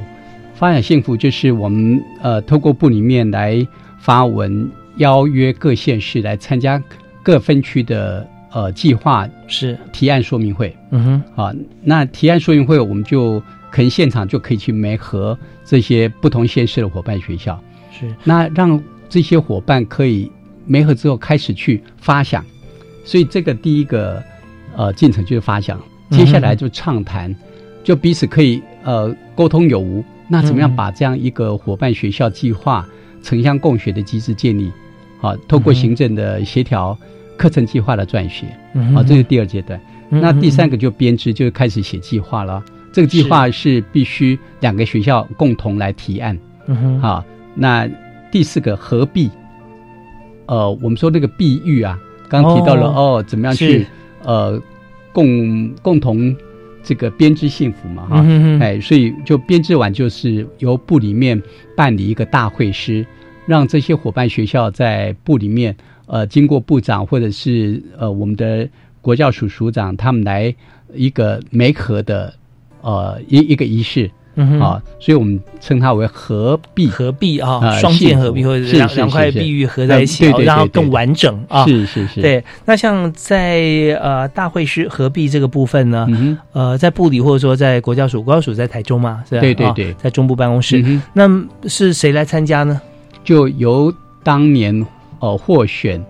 [0.56, 3.66] 发想幸福就是我们呃透过部里面来
[4.00, 4.70] 发文
[5.02, 6.82] 邀约各县市来参加
[7.24, 9.78] 各分区的呃计划是。
[9.92, 13.40] 提案说明会，嗯哼，啊，那提案说明会我们就
[13.72, 17.60] 可能现场就可以去媒合这些不同县市的伙伴学校，
[17.92, 18.14] 是。
[18.24, 20.32] 那让这些伙伴可以
[20.66, 22.46] 媒合之后开始去发想，
[23.04, 24.24] 所以这个第一个
[24.76, 27.36] 呃进程就是发想，接下来就畅谈，
[27.84, 30.04] 就彼此可以呃沟通有无。
[30.28, 32.88] 那怎么样把这样一个伙伴学校计划
[33.22, 34.72] 城乡共学的机制建立？
[35.22, 36.98] 好，透过行政的协调，
[37.38, 38.48] 课程计划的撰写，
[38.94, 39.80] 好，这是第二阶段。
[40.10, 42.62] 那第三个就编织，就开始写计划了。
[42.92, 46.38] 这个计划是必须两个学校共同来提案。
[46.66, 47.24] 嗯哼，好，
[47.56, 47.88] 那
[48.32, 49.30] 第四个合璧，
[50.48, 53.86] 呃，我们说那个碧玉啊，刚刚提到了哦，怎么样去
[54.24, 54.62] 呃
[55.14, 56.36] 共共同。
[56.84, 58.26] 这个编织幸福嘛，哈，
[58.60, 61.40] 哎，所以就编织完就是由部里面
[61.78, 63.06] 办理一个大会师，
[63.52, 68.66] 让这些伙伴学校在部里面，呃，经过部长或者是呃我们的
[69.02, 70.56] 国教署署长他们来
[70.94, 72.34] 一个媒合的
[72.80, 74.10] 呃一一个仪式。
[74.36, 81.66] 嗯啊，所以我们称它为合璧，合璧啊，双剑合璧或者两两块碧玉合在一起，然后更完整啊。
[81.68, 82.22] 是是是。
[82.22, 83.60] 对，那像在
[84.02, 86.08] 呃大会师合璧这个部分呢，
[86.54, 89.42] 呃，在部里或者说在国教署，国教署在台中嘛，是吧？
[89.42, 90.82] 对对对，在中部办公室。
[91.12, 91.30] 那
[91.68, 92.80] 是谁来参加呢？
[93.24, 94.86] 就由当年
[95.20, 96.04] 呃获选，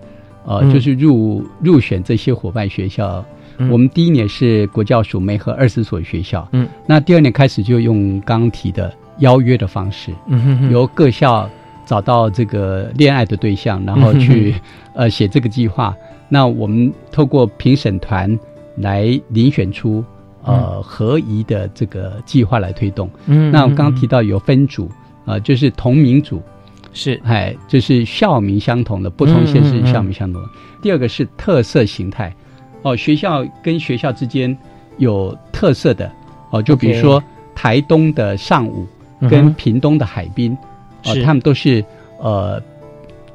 [0.44, 3.24] 呃，就是入入选这些伙伴学校。
[3.70, 11.48] 我们第一年是国教署媒合二十所学校，嗯，那第二年开始就用刚提的邀约的方式，嗯哼由各校
[11.86, 14.54] 找到这个恋爱的对象，然后去
[14.94, 15.94] 呃写这个计划。
[16.28, 18.36] 那我们透过评审团
[18.78, 20.02] 来遴选出
[20.42, 23.08] 呃合宜的这个计划来推动。
[23.26, 24.90] 嗯，那我刚刚提到有分组，
[25.26, 26.42] 呃，就是同名组，
[26.92, 30.48] 是哎，就是校名相同的，不同县市校名相同的。
[30.82, 32.34] 第二个是特色形态。
[32.82, 34.56] 哦，学校跟学校之间
[34.98, 36.10] 有特色的
[36.50, 37.22] 哦，就比如说
[37.54, 38.84] 台东的上午
[39.30, 40.52] 跟屏东的海滨，
[41.04, 41.84] 哦，他们都是
[42.18, 42.60] 呃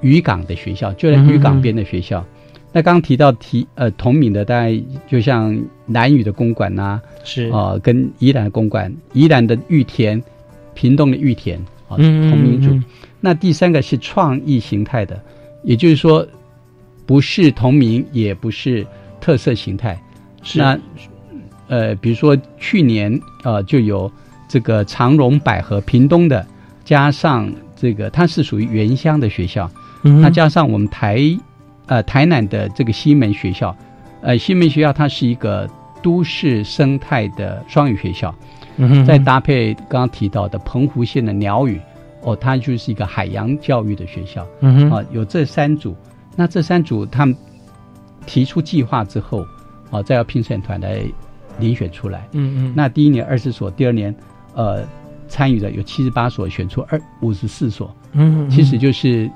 [0.01, 2.25] 渔港的学校，就在渔港边的学校。
[2.73, 10.21] 那刚刚提到提呃同名的，大概就像南屿的公馆呐，是啊，跟宜兰的公馆，宜兰的玉田，
[10.73, 12.77] 屏东的玉田啊，同名组。
[13.19, 15.21] 那第三个是创意形态的，
[15.63, 16.27] 也就是说
[17.05, 18.85] 不是同名，也不是。
[19.19, 19.99] 特色形态，
[20.55, 20.79] 那
[21.67, 24.09] 呃，比如说去年呃，就有
[24.47, 26.45] 这个长荣百合屏东的，
[26.85, 29.69] 加上这个它是属于原乡的学校，
[30.01, 31.19] 那加上我们台
[31.87, 33.75] 呃台南的这个西门学校，
[34.21, 35.69] 呃西门学校它是一个
[36.01, 38.33] 都市生态的双语学校，
[39.05, 41.81] 再搭配刚刚提到的澎湖县的鸟语，
[42.27, 45.95] 哦，它就是一个海洋教育的学校，嗯啊，有这三组，
[46.35, 47.35] 那这三组他们。
[48.25, 49.47] 提出计划之后，
[49.89, 50.99] 啊，再要评审团来
[51.61, 52.27] 遴选出来。
[52.33, 52.73] 嗯嗯。
[52.75, 54.13] 那第一年二十所，第二年，
[54.53, 54.85] 呃，
[55.29, 57.95] 参与的有七十八所，选出二五十四所。
[58.11, 58.49] 嗯。
[58.49, 59.31] 其实就是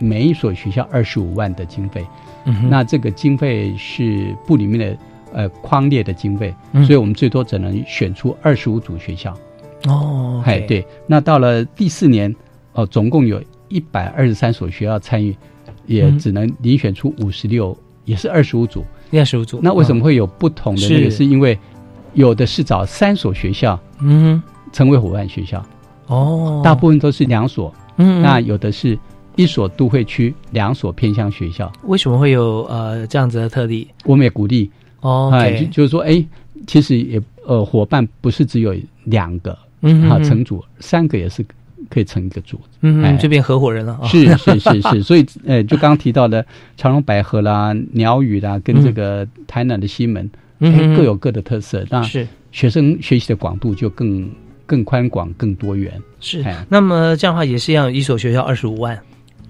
[0.00, 2.04] 每一所学校二十五万的经费。
[2.44, 2.68] 嗯。
[2.68, 4.98] 那这个经费是部里面的
[5.32, 6.52] 呃框列的经费，
[6.84, 9.32] 所以我们最多只能选出二十五组学校。
[9.86, 10.42] 哦。
[10.44, 10.86] 哎，对。
[11.06, 12.34] 那到了第四年，
[12.72, 15.36] 哦，总共有一百二十三所学校参与，
[15.86, 17.76] 也只能遴选出五十六。
[18.04, 19.60] 也是二十五组，二十五组。
[19.62, 21.08] 那为什么会有不同的那个？
[21.08, 21.56] 是因为
[22.14, 24.42] 有的是找三所学校，嗯，
[24.72, 25.64] 成为伙伴学校。
[26.08, 27.72] 哦，大部分都是两所。
[27.98, 28.98] 嗯，那有的是
[29.36, 31.70] 一所都会区，两所偏向学校。
[31.84, 33.86] 为什么会有呃这样子的特例？
[34.04, 34.68] 我们也鼓励
[35.02, 36.24] 哦，哎，就是说，哎，
[36.66, 41.44] 其实也呃，伙伴不是只有两个，嗯，啊，成组三个也是。
[41.90, 43.98] 可以成一个组，嗯，这边合伙人了。
[44.04, 51.84] 是是是是，所以 呃，就刚刚提到的长荣百合啦、鸟语啦，跟这个台南的西门，嗯，各有各的特色。
[51.90, 54.30] 那是学生学习的广度就更
[54.64, 55.92] 更宽广、更多元。
[56.20, 58.98] 是，那么这样的话也是要一所学校二十五万。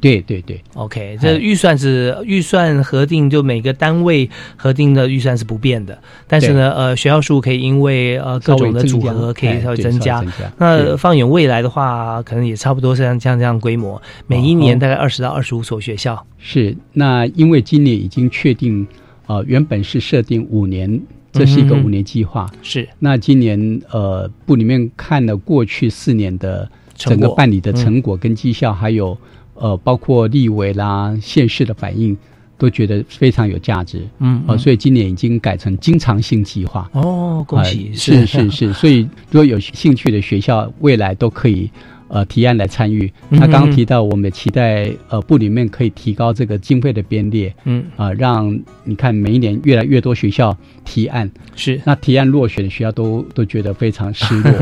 [0.03, 5.97] 对对对，OK，这预算是预算核定，就每个单位核定的预算是不变的。
[6.27, 10.21] 但是呢，呃，学校数可以因为呃各种的组合可以稍微增加。
[10.59, 16.27] 那放眼未来的话，可能也差不多是像像这样规模，每一年大概二十到二十五所学校。
[16.37, 18.85] 是，那因为今年已经确定，
[19.29, 21.01] 呃，原本是设定五年，
[21.31, 22.51] 这是一个五年计划。
[22.61, 29.17] 是，那今年呃部里面看了过去四年的整个办理的成果跟绩效，还有。
[29.63, 32.17] 呃，包括立委啦、县市的反应，
[32.59, 34.03] 都觉得非常有价值。
[34.19, 36.91] 嗯，呃，所以今年已经改成经常性计划。
[36.95, 37.93] 哦，恭喜！
[37.95, 41.71] 是是是， 所以如果有兴趣的学校，未来都可以
[42.09, 43.11] 呃提案来参与。
[43.31, 54.53] 嗯他刚刚提到，我们期待呃部里面可以提高这个经费的编列，嗯啊、让你看每一年越来越多学校提案，是那提案落选的学校都都觉得非常失落。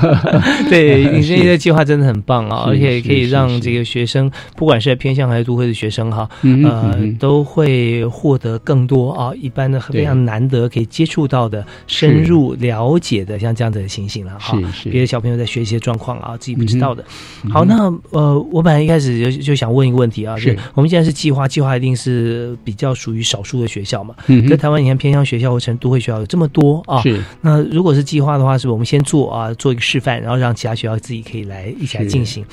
[0.68, 14.58] 对，你是这个计划真的很棒啊，是而且可以让这个学生，不管是偏向还是都会的学生哈，嗯呃嗯，都会获得更多啊，一般的非常难得可以接触到的、深入了解的像这样子的情形了哈。
[14.72, 17.04] 是是别的小朋友在学习的状况啊，自己不知道的。
[17.44, 24.14] 嗯好，那呃，我本来一开始就就想问一个问题啊，是我们现在是计划，计划一定是比较属于少数的学校嘛。
[24.26, 32.44] 嗯哼在台湾，你看偏向学校或成都会学校有这么多啊，是那如果是计划的话，是我们先做啊，做一个示范，然后让其他学校自己可以来一起来进行。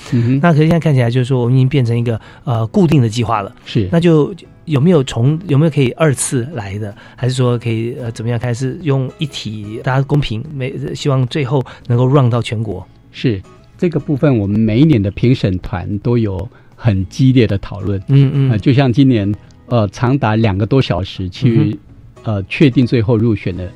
[0.42, 3.54] 那可是现在看起来就是说，我们已经变成一个呃固定的计划了。
[3.66, 4.34] 是那就
[4.66, 12.86] 有没有从有没有可以二次来的，还是说可以呃怎么样开始用一体，大家公平，每希望最后能够 run 到全国。
[13.12, 13.42] 是
[13.78, 18.00] 这个部分，我们每一年的评审团都有很激烈的讨论。
[18.08, 19.34] 嗯嗯呃就像今年
[19.68, 21.78] 呃长达两个多小时去、
[22.24, 23.72] 呃确定最后入选的，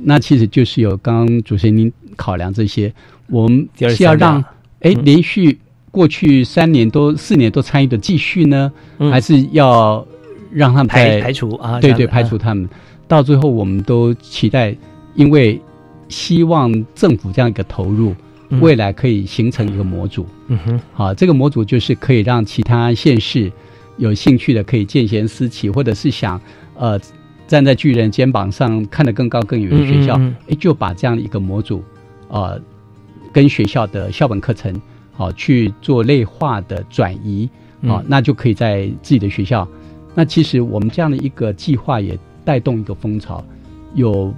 [0.00, 2.92] 那其实就是有刚刚主持人您考量这些，
[3.28, 4.44] 我们是要让三
[4.80, 5.58] 哎连续
[5.90, 9.10] 过去三年多四年都参与的继续呢，嗯。
[9.10, 10.06] 还是要
[10.52, 12.68] 让他们排排除啊对对，排除他们。
[13.08, 14.76] 到最后，我们都期待，
[15.14, 15.60] 因为
[16.08, 18.14] 希望政府这样一个投入，
[18.48, 18.60] 嗯。
[18.60, 20.26] 未来可以形成一个模组。
[20.48, 23.50] 嗯哼，好，这个模组就是可以让其他县市
[23.96, 26.40] 有兴趣的可以见贤思齐，或者是想
[26.74, 27.00] 呃
[27.46, 30.36] 站在巨人肩膀上看得更高更远的学校，哎、嗯嗯。
[30.48, 31.82] 嗯就把这样的一个模组
[32.28, 32.60] 呃
[33.32, 34.80] 跟学校的校本课程
[35.12, 37.48] 好、去做类化的转移
[37.82, 38.04] 啊、嗯。
[38.08, 39.66] 那就可以在自己的学校。
[40.14, 43.44] 那其实我们这样的一个计划也带动一个风潮，
[43.94, 44.34] 有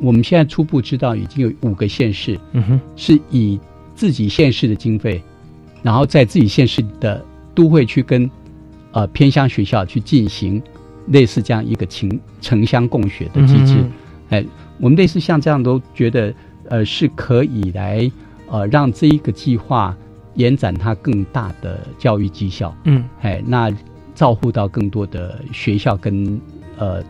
[0.00, 3.58] 我们现在初步知道已经有五个县市，嗯哼，是以
[3.94, 5.22] 自己县市的经费，
[5.82, 7.24] 然后在自己县市的
[7.54, 8.30] 都会去跟
[8.92, 10.62] 呃偏乡学校去进行
[11.10, 13.74] 类似这样一个情城乡共学的机制。
[13.76, 13.90] 嗯
[14.30, 14.44] 哎，
[14.78, 16.34] 我们类似像这样都觉得
[16.68, 18.10] 呃是可以来
[18.50, 19.96] 呃让这一个计划
[20.34, 22.76] 延展它更大的教育绩效。
[22.84, 23.72] 嗯，哎，那
[24.14, 26.38] 照顾到更多的学校跟
[26.76, 27.02] 呃，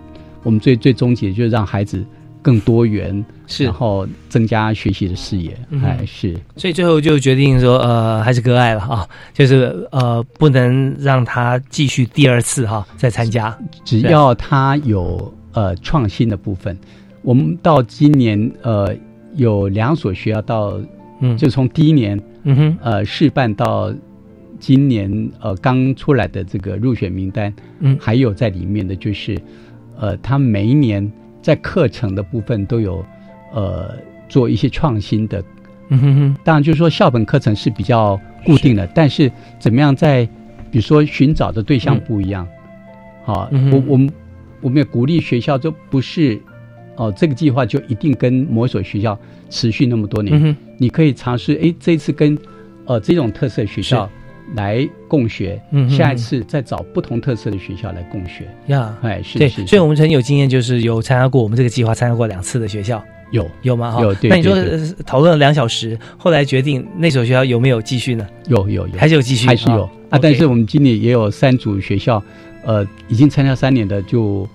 [0.45, 2.05] 我们最最终结就是让孩子
[2.43, 3.65] 更多元，是。
[3.65, 5.57] 然后增加学习的视野。
[5.71, 6.37] 嗯哎，是。
[6.57, 16.77] 所以最后就决定说，呃，还是割爱了啊，就是呃，不能让他继续第二次哈、再参加，只要他有呃创新的部分，
[17.23, 18.95] 我们到今年呃
[19.35, 20.81] 有两所学校到，
[21.21, 21.37] 嗯。
[21.37, 23.93] 就从第一年嗯哼，呃试办到
[24.61, 27.97] 今年呃刚出来的这个入选名单，嗯。
[28.01, 29.39] 还有在里面的就是
[29.99, 31.11] 呃，他每一年
[31.43, 33.05] 在课程的部分都有
[33.53, 33.95] 呃
[34.29, 35.43] 做一些创新的。
[35.91, 40.23] 嗯哼哼，当然，就是说校本课程是比较固定的，但是怎么样在
[40.71, 42.47] 比如说寻找的对象不一样，
[43.25, 44.13] 好、我我们
[44.61, 46.39] 我们也鼓励学校就不是
[46.97, 49.19] 哦，这个计划就一定跟某所学校
[49.49, 52.37] 持续那么多年，嗯你可以尝试哎这次跟
[52.85, 54.11] 呃这种特色学校
[54.55, 63.03] 来共学，嗯下一次再找不同特色的学校来共学，呀，哎是对，是，所以我们曾经有经验，就是有参加过我们这个计划，参加过两次的学校。
[63.31, 63.47] 有。
[63.61, 63.91] 有吗？
[63.91, 64.03] 哈。
[64.03, 64.57] 有对那你说
[65.05, 68.27] 讨论了两小时，后来决定那所学校有没有继续呢？
[68.47, 69.47] 有有有，还是有继续？
[69.47, 69.83] 还是有。
[70.09, 72.23] 啊但是我们今年也有三组学校，
[72.65, 74.49] 呃，已经参加三年的就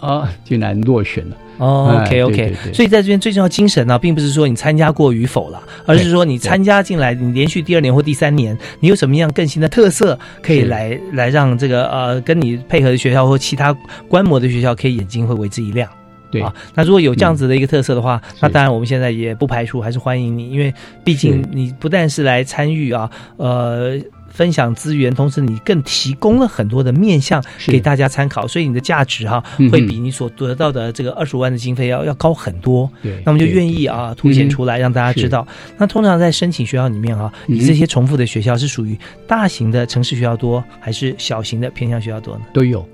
[0.00, 1.36] 啊竟然落选了。
[1.58, 2.72] 哦，OK 哎对 OK，对对。
[2.72, 13.76] 所以在这边最重要的精神呢、并不是说你参加过与否了，而是说你参加进来，你连续第二年或第三年，你有什么样更新的特色，可以来来让这个呃跟你配合的学校或其他
[14.08, 15.88] 观摩的学校，可以眼睛会为之一亮。
[16.30, 16.40] 对。
[16.40, 20.72] 啊，那如果有这样子的一个特色的话，那当然我们现在也不排除，还是欢迎你，因为
[21.04, 23.98] 毕竟你不但是来参与啊，呃。
[24.38, 32.88] 分享资源，同时你更提供了很多的面向给大家参考，所以你的价值哈、会比你所得到的这个二十五万的经费要要高很多。
[33.02, 35.44] 对那我们就愿意啊凸显出来，让大家知道。
[35.76, 42.42] 那通常在申请学校里面啊，嗯你这些重复的学校是属于大型的城市学校多，还是小型的偏向学校多呢？
[42.54, 42.88] 都有。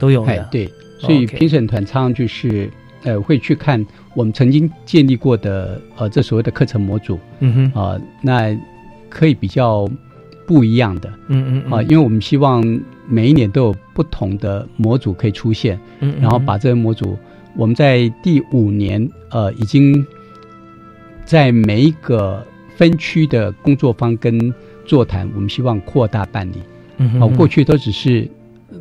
[0.00, 0.68] 都有的。，哎对，
[0.98, 2.68] 所以评审团常常就是
[3.04, 3.84] 呃会去看
[4.14, 7.18] 我们曾经建立过的呃这所谓的课程模组。
[7.38, 8.56] 嗯哼，啊、那
[9.08, 9.88] 可以比较
[10.48, 11.12] 不一样的。
[11.28, 11.72] 嗯嗯嗯。
[11.72, 12.64] 啊、因为我们希望
[13.06, 16.22] 每一年都有不同的模组可以出现，嗯嗯。
[16.22, 17.18] 然后把这个模组
[17.54, 20.04] 我们在第五年呃已经
[21.26, 22.42] 在每一个
[22.76, 24.54] 分区的工作方跟
[24.86, 26.56] 座谈，我们希望扩大办理。
[26.56, 28.26] 哦，嗯哼过去都只是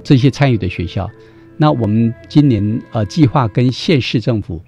[0.03, 1.09] 这些参与的学校，
[1.57, 4.61] 那我们今年呃计划跟县市政府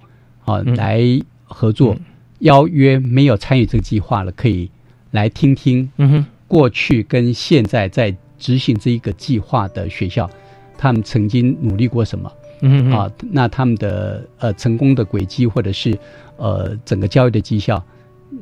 [0.44, 0.76] 啊、嗯。
[0.76, 1.02] 来
[1.46, 1.96] 合作，
[2.40, 4.70] 邀约没有参与这个计划了，可以
[5.12, 10.30] 来听听，嗯哼，过去跟现在在执行这一个计划的学校，
[10.78, 12.30] 他们曾经努力过什么？
[12.62, 15.98] 嗯啊，那他们的呃成功的轨迹，或者是
[16.36, 17.82] 呃整个教育的绩效，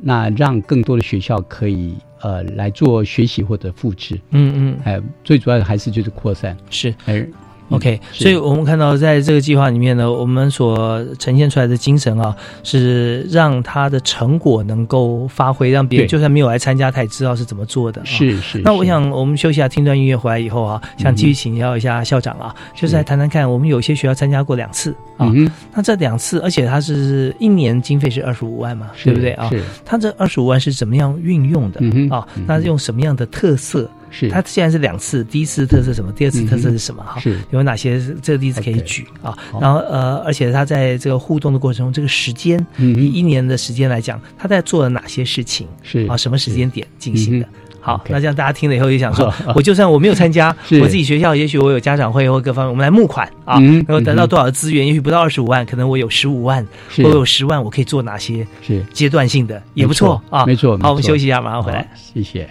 [0.02, 4.20] 那让更多的学校可以呃来做学习或者复制。
[4.30, 6.56] 嗯嗯，哎，最主要的还是就是扩散。
[6.70, 7.24] 是，哎。
[7.70, 18.02] OK，所以我们看到在这个计划里面呢，我们所呈现出来的精神啊，是让他的成果能够发挥，让别人就算没有来参加，他也知道是怎么做的。
[18.06, 18.58] 是是。
[18.60, 25.30] 那我想我们休息下，听段音乐回来以后啊，想继续请教一下校长啊，就是来谈谈看，我们有些学校参加过两次啊，
[25.74, 29.48] 那这两次，而且它是一年经费是二十五万嘛，对不对啊？
[29.50, 29.62] 是。
[29.84, 31.80] 它这二十五万是怎么样运用的
[32.14, 32.26] 啊？
[32.46, 33.90] 那用什么样的特色？
[34.10, 36.10] 是它现在是两次，第一次特色什么？
[36.12, 37.02] 第二次特色是什么？
[37.02, 39.36] 哈、是有哪些这个例子可以举啊？
[39.60, 45.66] 然后呃，而且它在这个互动的过程中，这个时间，嗯以一年的时间来讲，他在做了哪些事情？
[45.82, 47.46] 是啊，什么时间点进行的？
[47.46, 54.86] 嗯好，那这样大家听了以后也想说， 我就算我没有参加， 我自己学校也许我有家长会或各方面，我们来募款啊，嗯然后得到多少资源？
[54.86, 56.66] 也许不到二十五万，可能我有十五万，
[56.98, 58.46] 我有十万，我可以做哪些？
[58.60, 60.76] 是阶段性的也不错啊，没错。
[60.82, 62.50] 好，我们休息一下，马上回来，谢谢。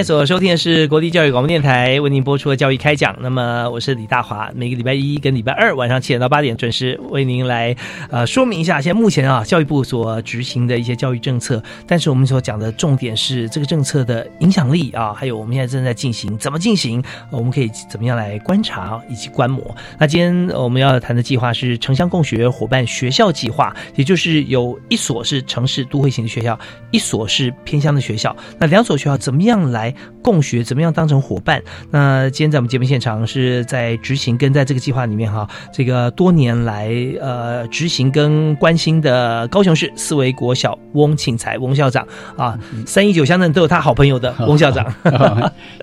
[0.00, 3.14] 您所收听的是国立教育广播电台为您播出的教育开讲。
[3.20, 7.76] 那么我是李大华，每个礼拜一跟礼拜二晚上七点到八点准时为您来
[8.08, 11.62] 呃说明一下现在目前啊教育部所执行的一些教育政策。
[11.86, 19.76] 但是我们所讲的重点是这个政策的影响力啊，还有我们现在正在进行怎么进行，我们可以怎么样来观察以及观摩。
[19.98, 26.58] 那今天我们要谈的计划是城乡共学伙伴学校计划，也就是有一所是城市都会型的学校，
[26.90, 28.34] 一所是偏乡的学校。
[28.58, 29.89] 那两所学校怎么样来？
[29.90, 31.62] 来共学，怎么样当成伙伴？
[31.90, 44.92] 那今天在我们节目现场是在执行跟在这个计划里面哈，这个多年来呃执行跟关心的高雄市四维国小翁庆才翁校长啊，三一九乡镇都有他好朋友的 翁校长，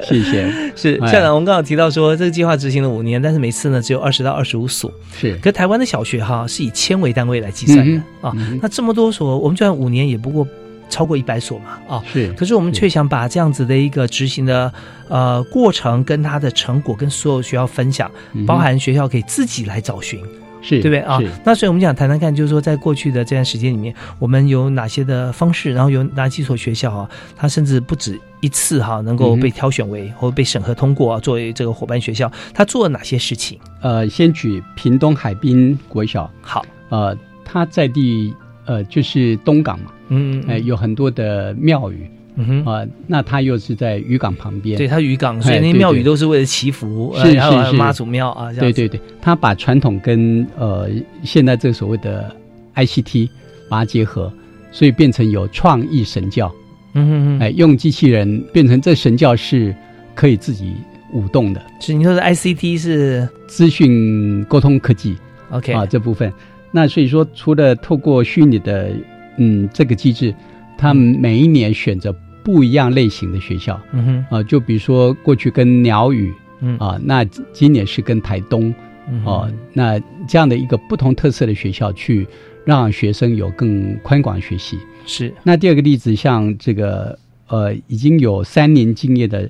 [0.04, 0.48] 谢谢。
[0.76, 5.36] 是校长，我们刚好提到说这个计划执行了五年，但是每次呢只有二十到二十五所，是。
[5.38, 8.32] 可台湾的小学哈是以千为单位来计算的、啊，
[8.62, 10.48] 那这么多所，我们就算五年也不过。
[10.90, 14.72] 超过一百所嘛，啊，是，可是我们却想把这样子的一个执行的
[15.08, 20.20] 呃过程跟它的成果跟所有学校分享，嗯、包含学校可以自己来找寻，
[20.62, 21.00] 是对不对？
[21.00, 21.20] 啊？
[21.44, 33.60] 那所以我们想谈谈看，就是说在过去的这段时间里面，我们有哪些的方式，然后有哪几所学校啊，它甚至不止一次哈、啊，能够被挑选为、嗯、或被审核通过、啊、作为这个伙伴学校，它做了哪些事情？
[33.82, 38.34] 呃，先举屏东海滨国小，好，呃，它在地
[38.66, 39.92] 呃就是东港嘛。
[40.10, 42.66] 嗯，哎、呃，有很多的庙宇，嗯哼。
[42.66, 47.76] 啊、呃，那它又是在渔港旁边，对，它渔港，所以那些庙宇都是为了祈福，是是是。
[47.76, 50.90] 妈祖庙啊，对对对，它把传统跟呃
[51.24, 52.34] 现在这所谓的
[52.76, 53.30] ICT
[53.70, 54.32] 把它结合，
[54.72, 56.52] 所以变成有创意神教，
[56.94, 59.76] 嗯哼哼，哎、呃，用机器人变成这神教是
[60.16, 60.74] 可以自己
[61.12, 63.28] 舞动的，是你说的 ICT 是？
[63.48, 65.16] 资讯沟通科技
[65.52, 65.74] ，OK。
[65.74, 66.32] 啊这部分，
[66.72, 68.92] 那所以说除了透过虚拟的。
[69.38, 70.34] 嗯，这个机制，
[70.78, 72.14] 他们每一年选择
[72.44, 76.78] 不一样类型的学校，嗯哼，啊、呃，就比如说过去跟鸟语，嗯。
[76.78, 78.74] 啊，那今年是跟台东，
[79.10, 82.26] 嗯哦、呃，那这样的一个不同特色的学校，去
[82.66, 84.78] 让学生有更宽广学习。
[85.06, 85.34] 是。
[85.44, 87.18] 那第二个例子，像这个
[87.48, 89.50] 呃，已经有三年经验的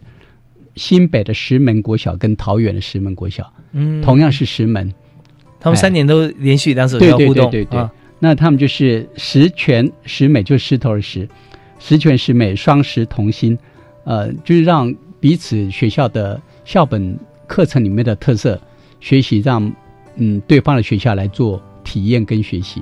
[0.75, 4.93] 新北的石门国小跟桃园的石门国小，嗯，同样是石门，
[5.59, 7.79] 他们三年都连续两所学校互动，对对对对。
[7.79, 11.27] 啊那他们就是十全十美，就是石头的石，
[11.79, 13.57] 十全十美，双十同心，
[14.03, 18.59] 呃，就是让彼此学校的校本课程里面的特色
[18.99, 19.71] 学习，让
[20.15, 22.81] 嗯对方的学校来做体验跟学习。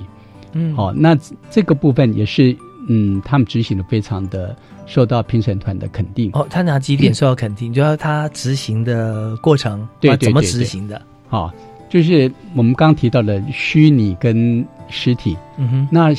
[0.53, 1.17] 嗯，好、哦，那
[1.49, 2.55] 这个部分也是
[2.87, 4.55] 嗯，他们执行的非常的
[4.85, 6.29] 受到评审团的肯定。
[6.33, 7.73] 哦，他哪几点受到肯定？
[7.73, 11.01] 就要他执行的过程，对对怎么执行的？
[11.27, 11.53] 好、哦，
[11.89, 15.37] 就是我们刚提到的虚拟跟实体。
[15.57, 16.09] 嗯哼，那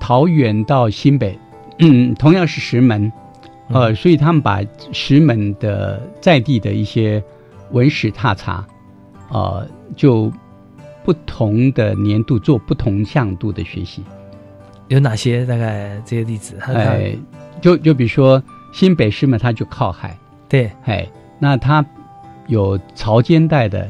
[0.00, 1.38] 桃园到新北，
[1.78, 3.12] 嗯，同样是石门，
[3.68, 4.60] 呃，所以他们把
[4.92, 7.22] 石门的在地的一些
[7.70, 8.66] 文史踏查，
[9.30, 10.32] 呃，就
[11.04, 14.02] 不同的年度做不同向度的学习。
[14.88, 15.46] 有哪些？
[15.46, 16.58] 大概这些例子？
[16.60, 17.16] 哎，
[17.60, 18.42] 就就比如说
[18.72, 20.16] 新北师门，它就靠海，
[20.48, 21.06] 对，哎，
[21.38, 21.84] 那它
[22.48, 23.88] 有潮间带的，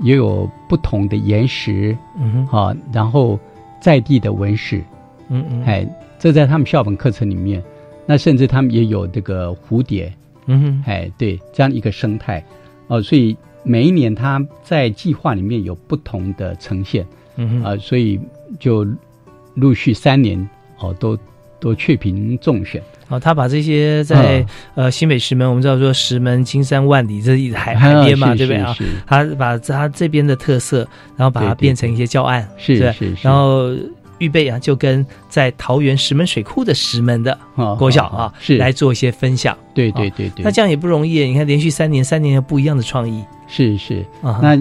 [0.00, 3.38] 也有不同的岩石，嗯哼，啊，然后
[3.80, 4.82] 在地的文史，
[5.28, 5.86] 嗯嗯，哎，
[6.18, 7.62] 这在他们校本课程里面，
[8.06, 10.12] 那甚至他们也有这个蝴蝶，
[10.46, 12.44] 嗯哼，哎，对，这样一个生态，
[12.88, 18.20] 哦，所以每一年他在计划里面有不同的呈现，嗯哼，啊，所以
[18.58, 18.86] 就。
[19.56, 20.36] 陆续三年
[20.80, 21.16] 哦，都
[21.60, 22.82] 都确评中选。
[23.08, 24.44] 哦，他把这些在
[24.74, 28.74] 呃新北石门，我们知道说石门金山万里，这海海边嘛，对不对啊？
[29.06, 33.70] 他把他这边的特色，然后把它变成一些教案，是是，然后
[34.18, 37.38] 预备啊，就跟在桃园石门水库的石门的
[37.78, 39.56] 国小啊，是来做一些分享。
[39.74, 41.22] 对对对对，那这样也不容易。
[41.24, 43.22] 你看，连续三年，三年有不一样的创意。
[43.46, 44.58] 是是，那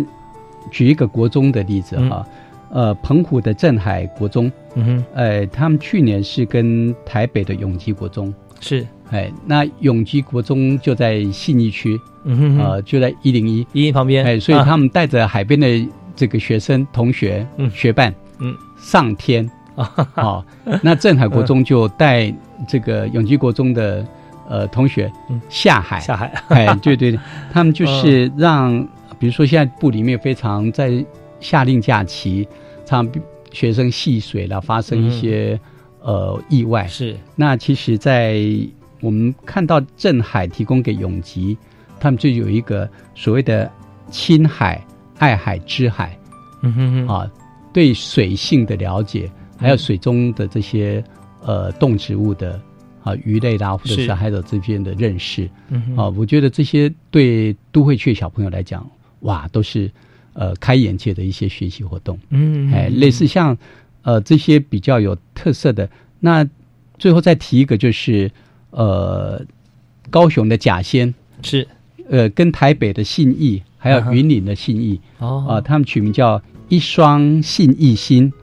[0.70, 2.26] 举一个国中的例子哈。
[2.74, 8.34] 呃，澎湖的镇海国中，嗯哼，呃，他们去年是跟台北的永基国中。
[8.60, 13.68] 是，哎，那永基国中就在信义区，嗯哼，呃，就在一零一。
[13.74, 15.68] 一旁边，哎，所以他们带着海边的
[16.16, 19.48] 这个学生同学，嗯，学伴，嗯，上天。
[19.76, 20.44] 啊，
[20.82, 22.34] 那镇海国中就带
[22.68, 24.06] 这个永基国中的
[24.48, 25.12] 呃同学
[25.50, 27.20] 下海，下海，哎，对对对，
[27.52, 31.04] 他们就 是让，比如说现在部里面非常在
[31.44, 32.48] 下令假期。
[32.86, 33.10] 常
[33.50, 35.58] 学生戏水了，发生一些
[36.02, 36.86] 呃意外。
[36.86, 38.44] 是那其实，在
[39.00, 41.58] 我们看到镇海提供给永吉，
[41.98, 43.72] 他们就有一个所谓的
[44.12, 44.86] 亲海、
[45.18, 46.18] 爱海、知海。
[46.62, 47.32] 嗯哼哼啊，
[47.72, 51.02] 对水性的了解，还有水中的这些
[51.42, 52.60] 呃动植物的
[53.02, 55.50] 啊鱼类啦，或者是海藻这边的认识。
[55.70, 58.86] 嗯啊，我觉得这些对都会区小朋友来讲，
[59.22, 59.90] 哇，都是。
[60.34, 63.56] 呃，开眼界的一些学习活动，嗯，哎，类似像
[64.02, 65.88] 呃这些比较有特色的，
[66.20, 66.44] 那
[66.98, 68.32] 最后再提一个就是
[68.72, 69.46] 呃
[70.10, 71.14] 高雄的甲仙。
[71.44, 71.68] 是。
[72.10, 75.00] 呃跟台北的信义还有云岭的信义。
[75.20, 75.46] 哦。
[75.48, 78.34] 啊，他们取名叫一双信义心，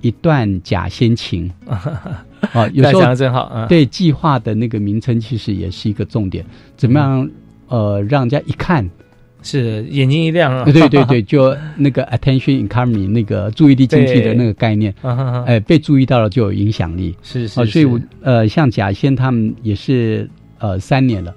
[0.00, 1.50] 一段假仙情。
[1.66, 6.44] 啊， 有时候真好，对计划的那个名称其实也是一个重点，
[6.76, 7.30] 怎么样
[7.68, 8.88] 呃让人家一看。
[9.46, 10.64] 是眼睛一亮啊！
[10.64, 14.92] 对对对， 就那个 attention economy 那个注意力经济的那个概念，
[15.46, 17.14] 哎，被注意到了就有影响力。
[17.22, 20.28] 是是，所以我呃，像贾先他们也是
[20.58, 21.32] 呃三年了，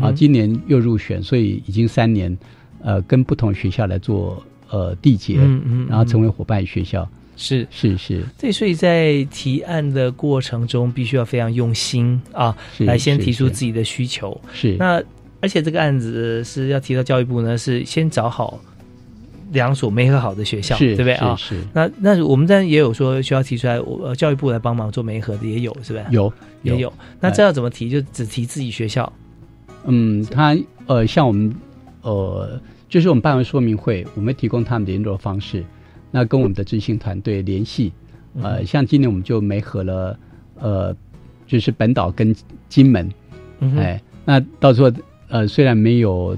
[0.00, 2.34] 啊，今年又入选，所以已经三年，
[2.82, 7.06] 呃，跟不同学校来做呃缔结，嗯嗯，然后成为伙伴学校。
[7.36, 14.40] 是是是，对，所以在提案的过程中，必须要非常用心啊，来先提出自己的需求。
[14.54, 15.02] 是那。
[15.42, 18.60] 而且这个案子是要提到教育部呢，是先找好
[19.50, 21.34] 两所没合好的学校，对不对啊？
[21.36, 21.60] 是。
[21.74, 26.04] 那那我们这也有说需要提出来，我教育部来帮忙做没合的也有，是不是？
[26.10, 26.32] 有
[26.62, 26.90] 也有。
[27.20, 27.90] 那这要怎么提？
[27.90, 29.12] 就只提自己学校。
[29.84, 31.52] 嗯，他呃，像我们
[32.02, 35.64] 呃，就是我们办完说明会，我们提供他们的联络方式，
[36.12, 37.92] 那跟我们的执行团队联系。
[38.40, 40.18] 呃，像今年我们就没合了，
[40.60, 40.96] 呃，
[41.48, 42.32] 就是本岛跟
[42.68, 43.12] 金门，
[43.76, 44.90] 哎，那到时候。
[45.32, 46.36] 呃，虽然没有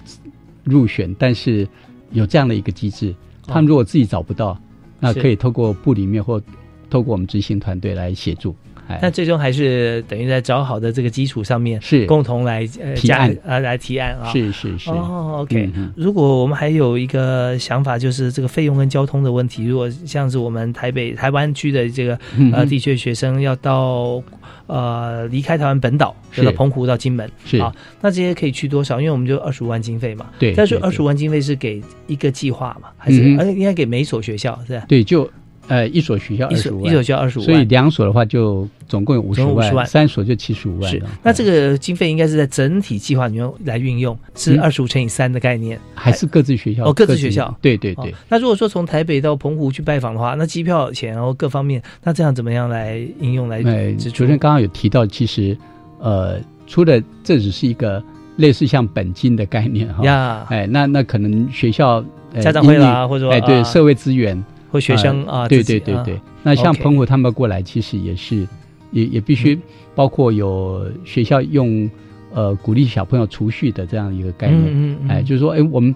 [0.62, 1.66] 入选，但是
[2.12, 3.12] 有这样的一个机制，
[3.44, 4.56] 他们如果自己找不到，
[5.00, 6.40] 那可以透过部里面或
[6.88, 8.54] 透过我们执行团队来协助。
[9.00, 12.66] 但最终还是等于在找好的这个基础上面，是共同来
[12.96, 14.30] 提案啊，来提案啊。
[14.32, 14.90] 是是是。
[14.90, 15.70] 哦，OK。
[15.96, 22.18] 如果我们还有一个想法，就是这个费用跟交通的问题，如果像是我们台北台湾区的这个
[22.52, 24.22] 呃地区学生要到。
[24.66, 27.70] 呃，离开台湾本岛，到澎湖到金门，是啊，
[28.00, 28.98] 那这些可以去多少？
[28.98, 34.86] 因为我们就二十五万经费嘛，对，但是二十五万经费是给一个计划嘛，还是而且应该给每所学校是吧？
[34.88, 35.30] 对，就。
[35.66, 40.90] 呃，一所学校二十五万，一所学校二十五万，所以两所的话就总共有五十万，三所就七十五万。
[40.90, 46.84] 是，那这个经费应该是在整体计划里面来运用，是二十五乘以三的概念，还是各自学校？
[46.84, 48.14] 哦，各自学校，对对对。
[48.28, 53.62] 那如果说从台北到澎湖去拜访的话，那机票钱然后各方面，那这样怎么样来应用来？
[53.62, 55.56] 哎，主持人刚刚有提到，其实
[55.98, 58.02] 呃，除了这只是一个
[58.36, 62.04] 类似像本金的概念哈，呀，哎，那那可能学校
[62.38, 64.44] 家长会啦，或者哎对社会资源。
[64.74, 68.44] 或学生啊，对对对对，那像澎湖他们过来，其实也是，
[68.90, 69.56] 也也必须
[69.94, 71.88] 包括有学校用
[72.32, 75.94] 呃鼓励小朋友储蓄的这样一个概念，哎，就是说，哎，我们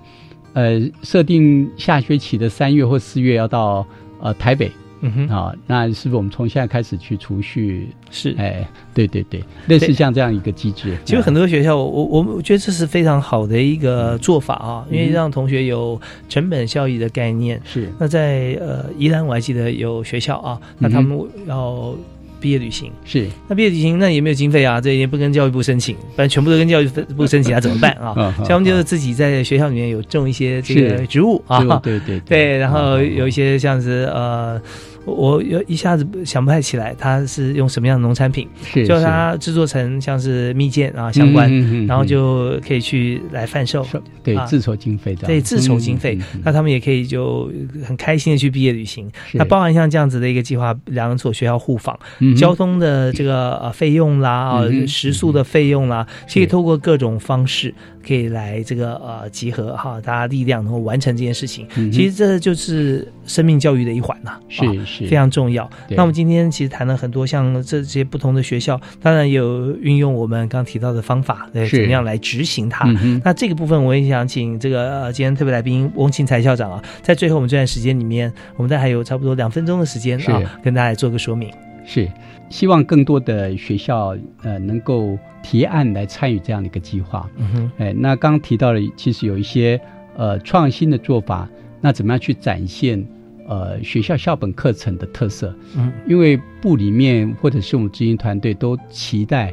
[0.53, 3.85] 呃设定下学期的三月或四月要到
[4.21, 4.71] 呃台北。
[5.01, 7.89] 嗯哼，好，那是不是我们从现在开始去储蓄？
[8.11, 10.97] 是，哎，对对对，类似像这样一个机制。
[11.05, 17.61] 其实很多学校，我我我觉得这是非常好的一个做法啊，因为让同学有成本效益的概念。
[17.65, 21.95] 是，那在呃宜兰我还记得有学校啊，那他们要。
[22.41, 22.91] 毕业旅行。
[23.05, 28.35] 是，那毕业旅行那也没有经费啊，这也不跟教育部申请，反正全部都跟教育部申请，那怎么办啊？
[28.47, 34.61] 像我们就是自己在学校里面有种一些这个植物啊，对对对，然后有一些像是呃。
[35.09, 38.49] 我有一下子想不太起来，它是用什么样的农产品？
[38.63, 41.51] 是，就它制作成像是蜜饯啊相关，
[41.87, 43.87] 然后就可以去来贩售，
[44.23, 46.19] 对，自筹经费的，对，自筹经费。
[46.45, 47.51] 那他们也可以就
[47.85, 49.11] 很开心的去毕业旅行。
[49.33, 51.99] 那包含像这样子的一个计划，两所学校互访，
[52.37, 57.75] 交通的这个呃费用啦，啊，食宿的费用啦，可以透过各种方式。
[58.07, 61.69] 可以来这个呃集合哈，大家力量能够完成这件事情。
[61.93, 65.71] 其实这就是生命教育的一环呐，是是非常重要。
[65.91, 72.89] 那我们今天其实谈了很多，像这些不同的学校，当然有运用我们刚提到的方法，对，怎么样来执行它。
[73.23, 81.53] 那这个部分我也想请这个呃今天特别来宾翁庆才校长啊，在最后我们这段时间里面，我们再还有差不多两分钟的时间啊，跟大家做个说明。
[81.85, 82.11] 是
[82.51, 85.17] 希望更多的学校呃能够。
[85.41, 89.81] 提案来参与这样的一个计划，嗯哼，哎，那刚刚提到了，其实有一些
[90.15, 91.49] 呃创新的做法，
[91.81, 93.03] 那怎么样去展现
[93.49, 95.53] 呃学校校本课程的特色？
[95.77, 99.53] 嗯，因为部里面或者是我们执行团队都期待，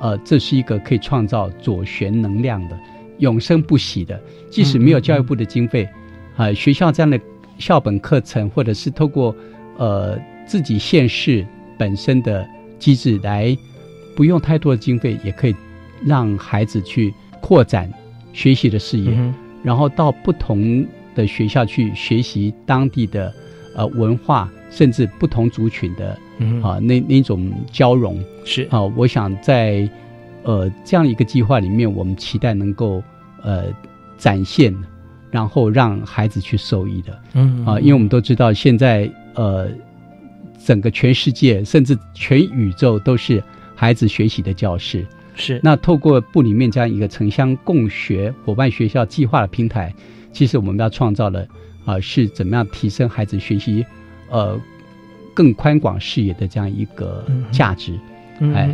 [0.00, 2.76] 呃，这是一个可以创造左旋能量的、
[3.18, 4.20] 永生不息的，
[4.50, 5.88] 即使没有教育部的经费，
[6.36, 7.20] 啊，学校这样的
[7.58, 9.36] 校本课程，或者是透过
[9.76, 11.46] 呃自己县市
[11.78, 12.44] 本身的
[12.78, 13.56] 机制来。
[14.16, 15.56] 不用太多的经费，也可以
[16.06, 17.92] 让孩子去扩展
[18.32, 19.12] 学习的视野，
[19.60, 23.32] 然后到不同的学校去学习当地的
[23.74, 26.18] 呃文化，甚至不同族群的
[26.62, 28.82] 啊那那种交融是啊。
[28.82, 29.88] 我想在
[30.42, 33.02] 呃这样一个计划里面，我们期待能够
[33.42, 33.64] 呃
[34.18, 34.74] 展现，
[35.30, 37.20] 然后让孩子去受益的。
[37.34, 39.68] 嗯啊，因为我们都知道现在呃
[40.64, 43.42] 整个全世界甚至全宇宙都是。
[43.76, 45.04] 孩子学习的教室
[45.34, 49.92] 是那透过部里面这样一个城乡共学伙伴学校计划的平台，
[50.34, 51.48] 其实我们要创造的
[51.86, 53.86] 啊是怎么样提升孩子学习
[54.28, 54.60] 呃
[55.32, 57.98] 更宽广视野的这样一个价值，
[58.52, 58.68] 哎，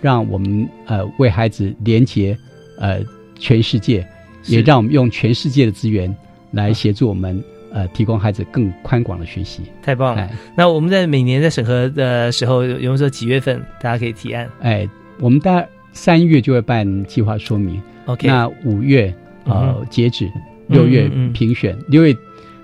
[0.00, 2.36] 让我们呃为孩子连接
[2.78, 3.00] 呃
[3.38, 4.04] 全世界，
[4.46, 6.12] 也让我们用全世界的资源
[6.50, 7.40] 来协助我们。
[7.74, 10.28] 呃，提供孩子更宽广的学习，太棒了。
[10.54, 14.46] 那我们在每年在审核的时候，有没有说几月份大家可以提案？
[14.60, 14.86] 哎，
[15.18, 17.80] 我们大概三月就会办计划说明。
[18.04, 19.10] OK，那五月
[19.44, 20.30] 呃截止，
[20.72, 22.16] 六月评选，六月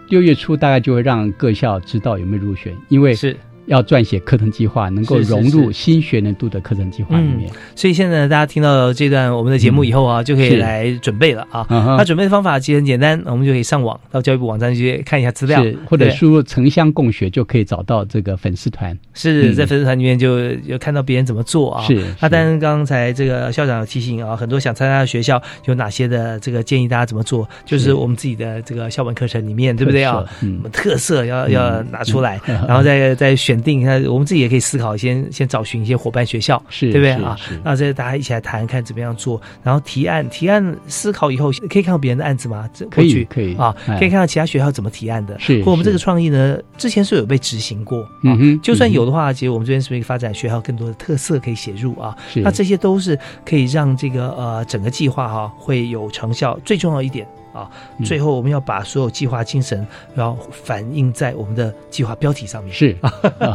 [0.08, 3.36] 六月初大概就会让各校知道有没有入选，因为是。
[3.68, 7.50] 要撰写课程计划，能够融入新学年度的课程计划里面。
[7.76, 11.66] 所以现在大家听到这段我们的节目以后啊，就可以来准备了啊。
[11.68, 18.98] 那准备的方法其实很简单，我们就可以上网到教育部网站去看一下资料，或者输入“城乡共学”就可以找到这个粉丝团。
[19.14, 21.84] 是在粉丝团里面就有看到别人怎么做啊。
[21.84, 22.02] 是。
[22.20, 27.48] 那但是刚才这个校长有提醒啊，很多想参加的学校有哪些的这个建议，大家怎么做？
[27.66, 30.24] 就是我们自己的这个校本课程里面，对不对啊？
[30.40, 30.62] 嗯。
[30.72, 34.38] 特色要要拿出来，然后再 再选定那我们自己。
[34.38, 37.36] 也可以思考，先先找寻一些伙伴学校，是对不对啊？
[37.64, 42.70] 那这大家一起来谈，看怎么样做，然后提案，提案思考以后，可以看到别人的案子吗？
[42.88, 45.36] 可以，可以啊，可以看到其他学校怎么提案的。
[45.40, 48.08] 是，或我们这个创意呢，之前是有被执行过。
[48.22, 52.16] 嗯哼，就算有的话，其实我们这边是不是发展学校更多的特色可以写入啊？
[52.32, 56.56] 是，那这些都是可以让这个呃整个计划哈会有成效。
[56.64, 57.26] 最重要一点。
[57.58, 57.70] 啊，
[58.04, 62.96] 最后我们要把所有计划精神然后反映在我们的计划标题上面，是，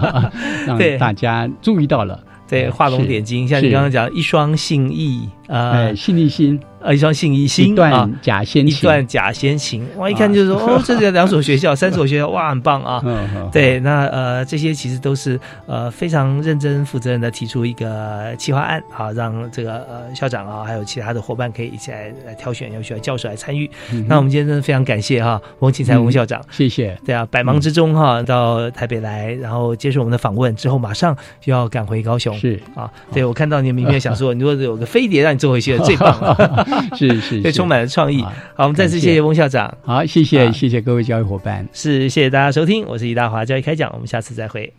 [0.67, 6.59] 让大家注意到了，对，画龙点睛，像你刚刚讲一双信义，呃，信义心。
[6.83, 9.87] 呃，一双信一心，一段假先情，一段假先情。
[9.95, 13.01] 哇，一看就是说，哦，这是两所学校，三所学校，哇，很棒啊。
[13.51, 23.69] 对，那呃，这些其实都是呃非常认真负责任的提出一个企划案，好让这个呃校长啊，还有其他的伙伴可以一起来来挑选，有需要教授来参与。
[24.07, 26.97] 那我们今天真的非常感谢哈，翁庆才翁校长，谢谢。
[27.05, 32.37] 对啊，百忙之中哈到台北来，然后接受我们的访问之后，马上就要赶回高雄。
[32.37, 36.67] 是啊，对我看到你的名片，想说， 如果有个飞碟让你坐回去，最棒了。
[36.95, 38.21] 是 是，对，充满了创意。
[38.55, 39.77] 好，我们再次谢谢翁校长。
[39.83, 41.67] 好，谢谢谢谢各位教育伙伴。
[41.73, 44.71] 是，谢谢大家收听，我是李大华教育开讲，我们下次再会。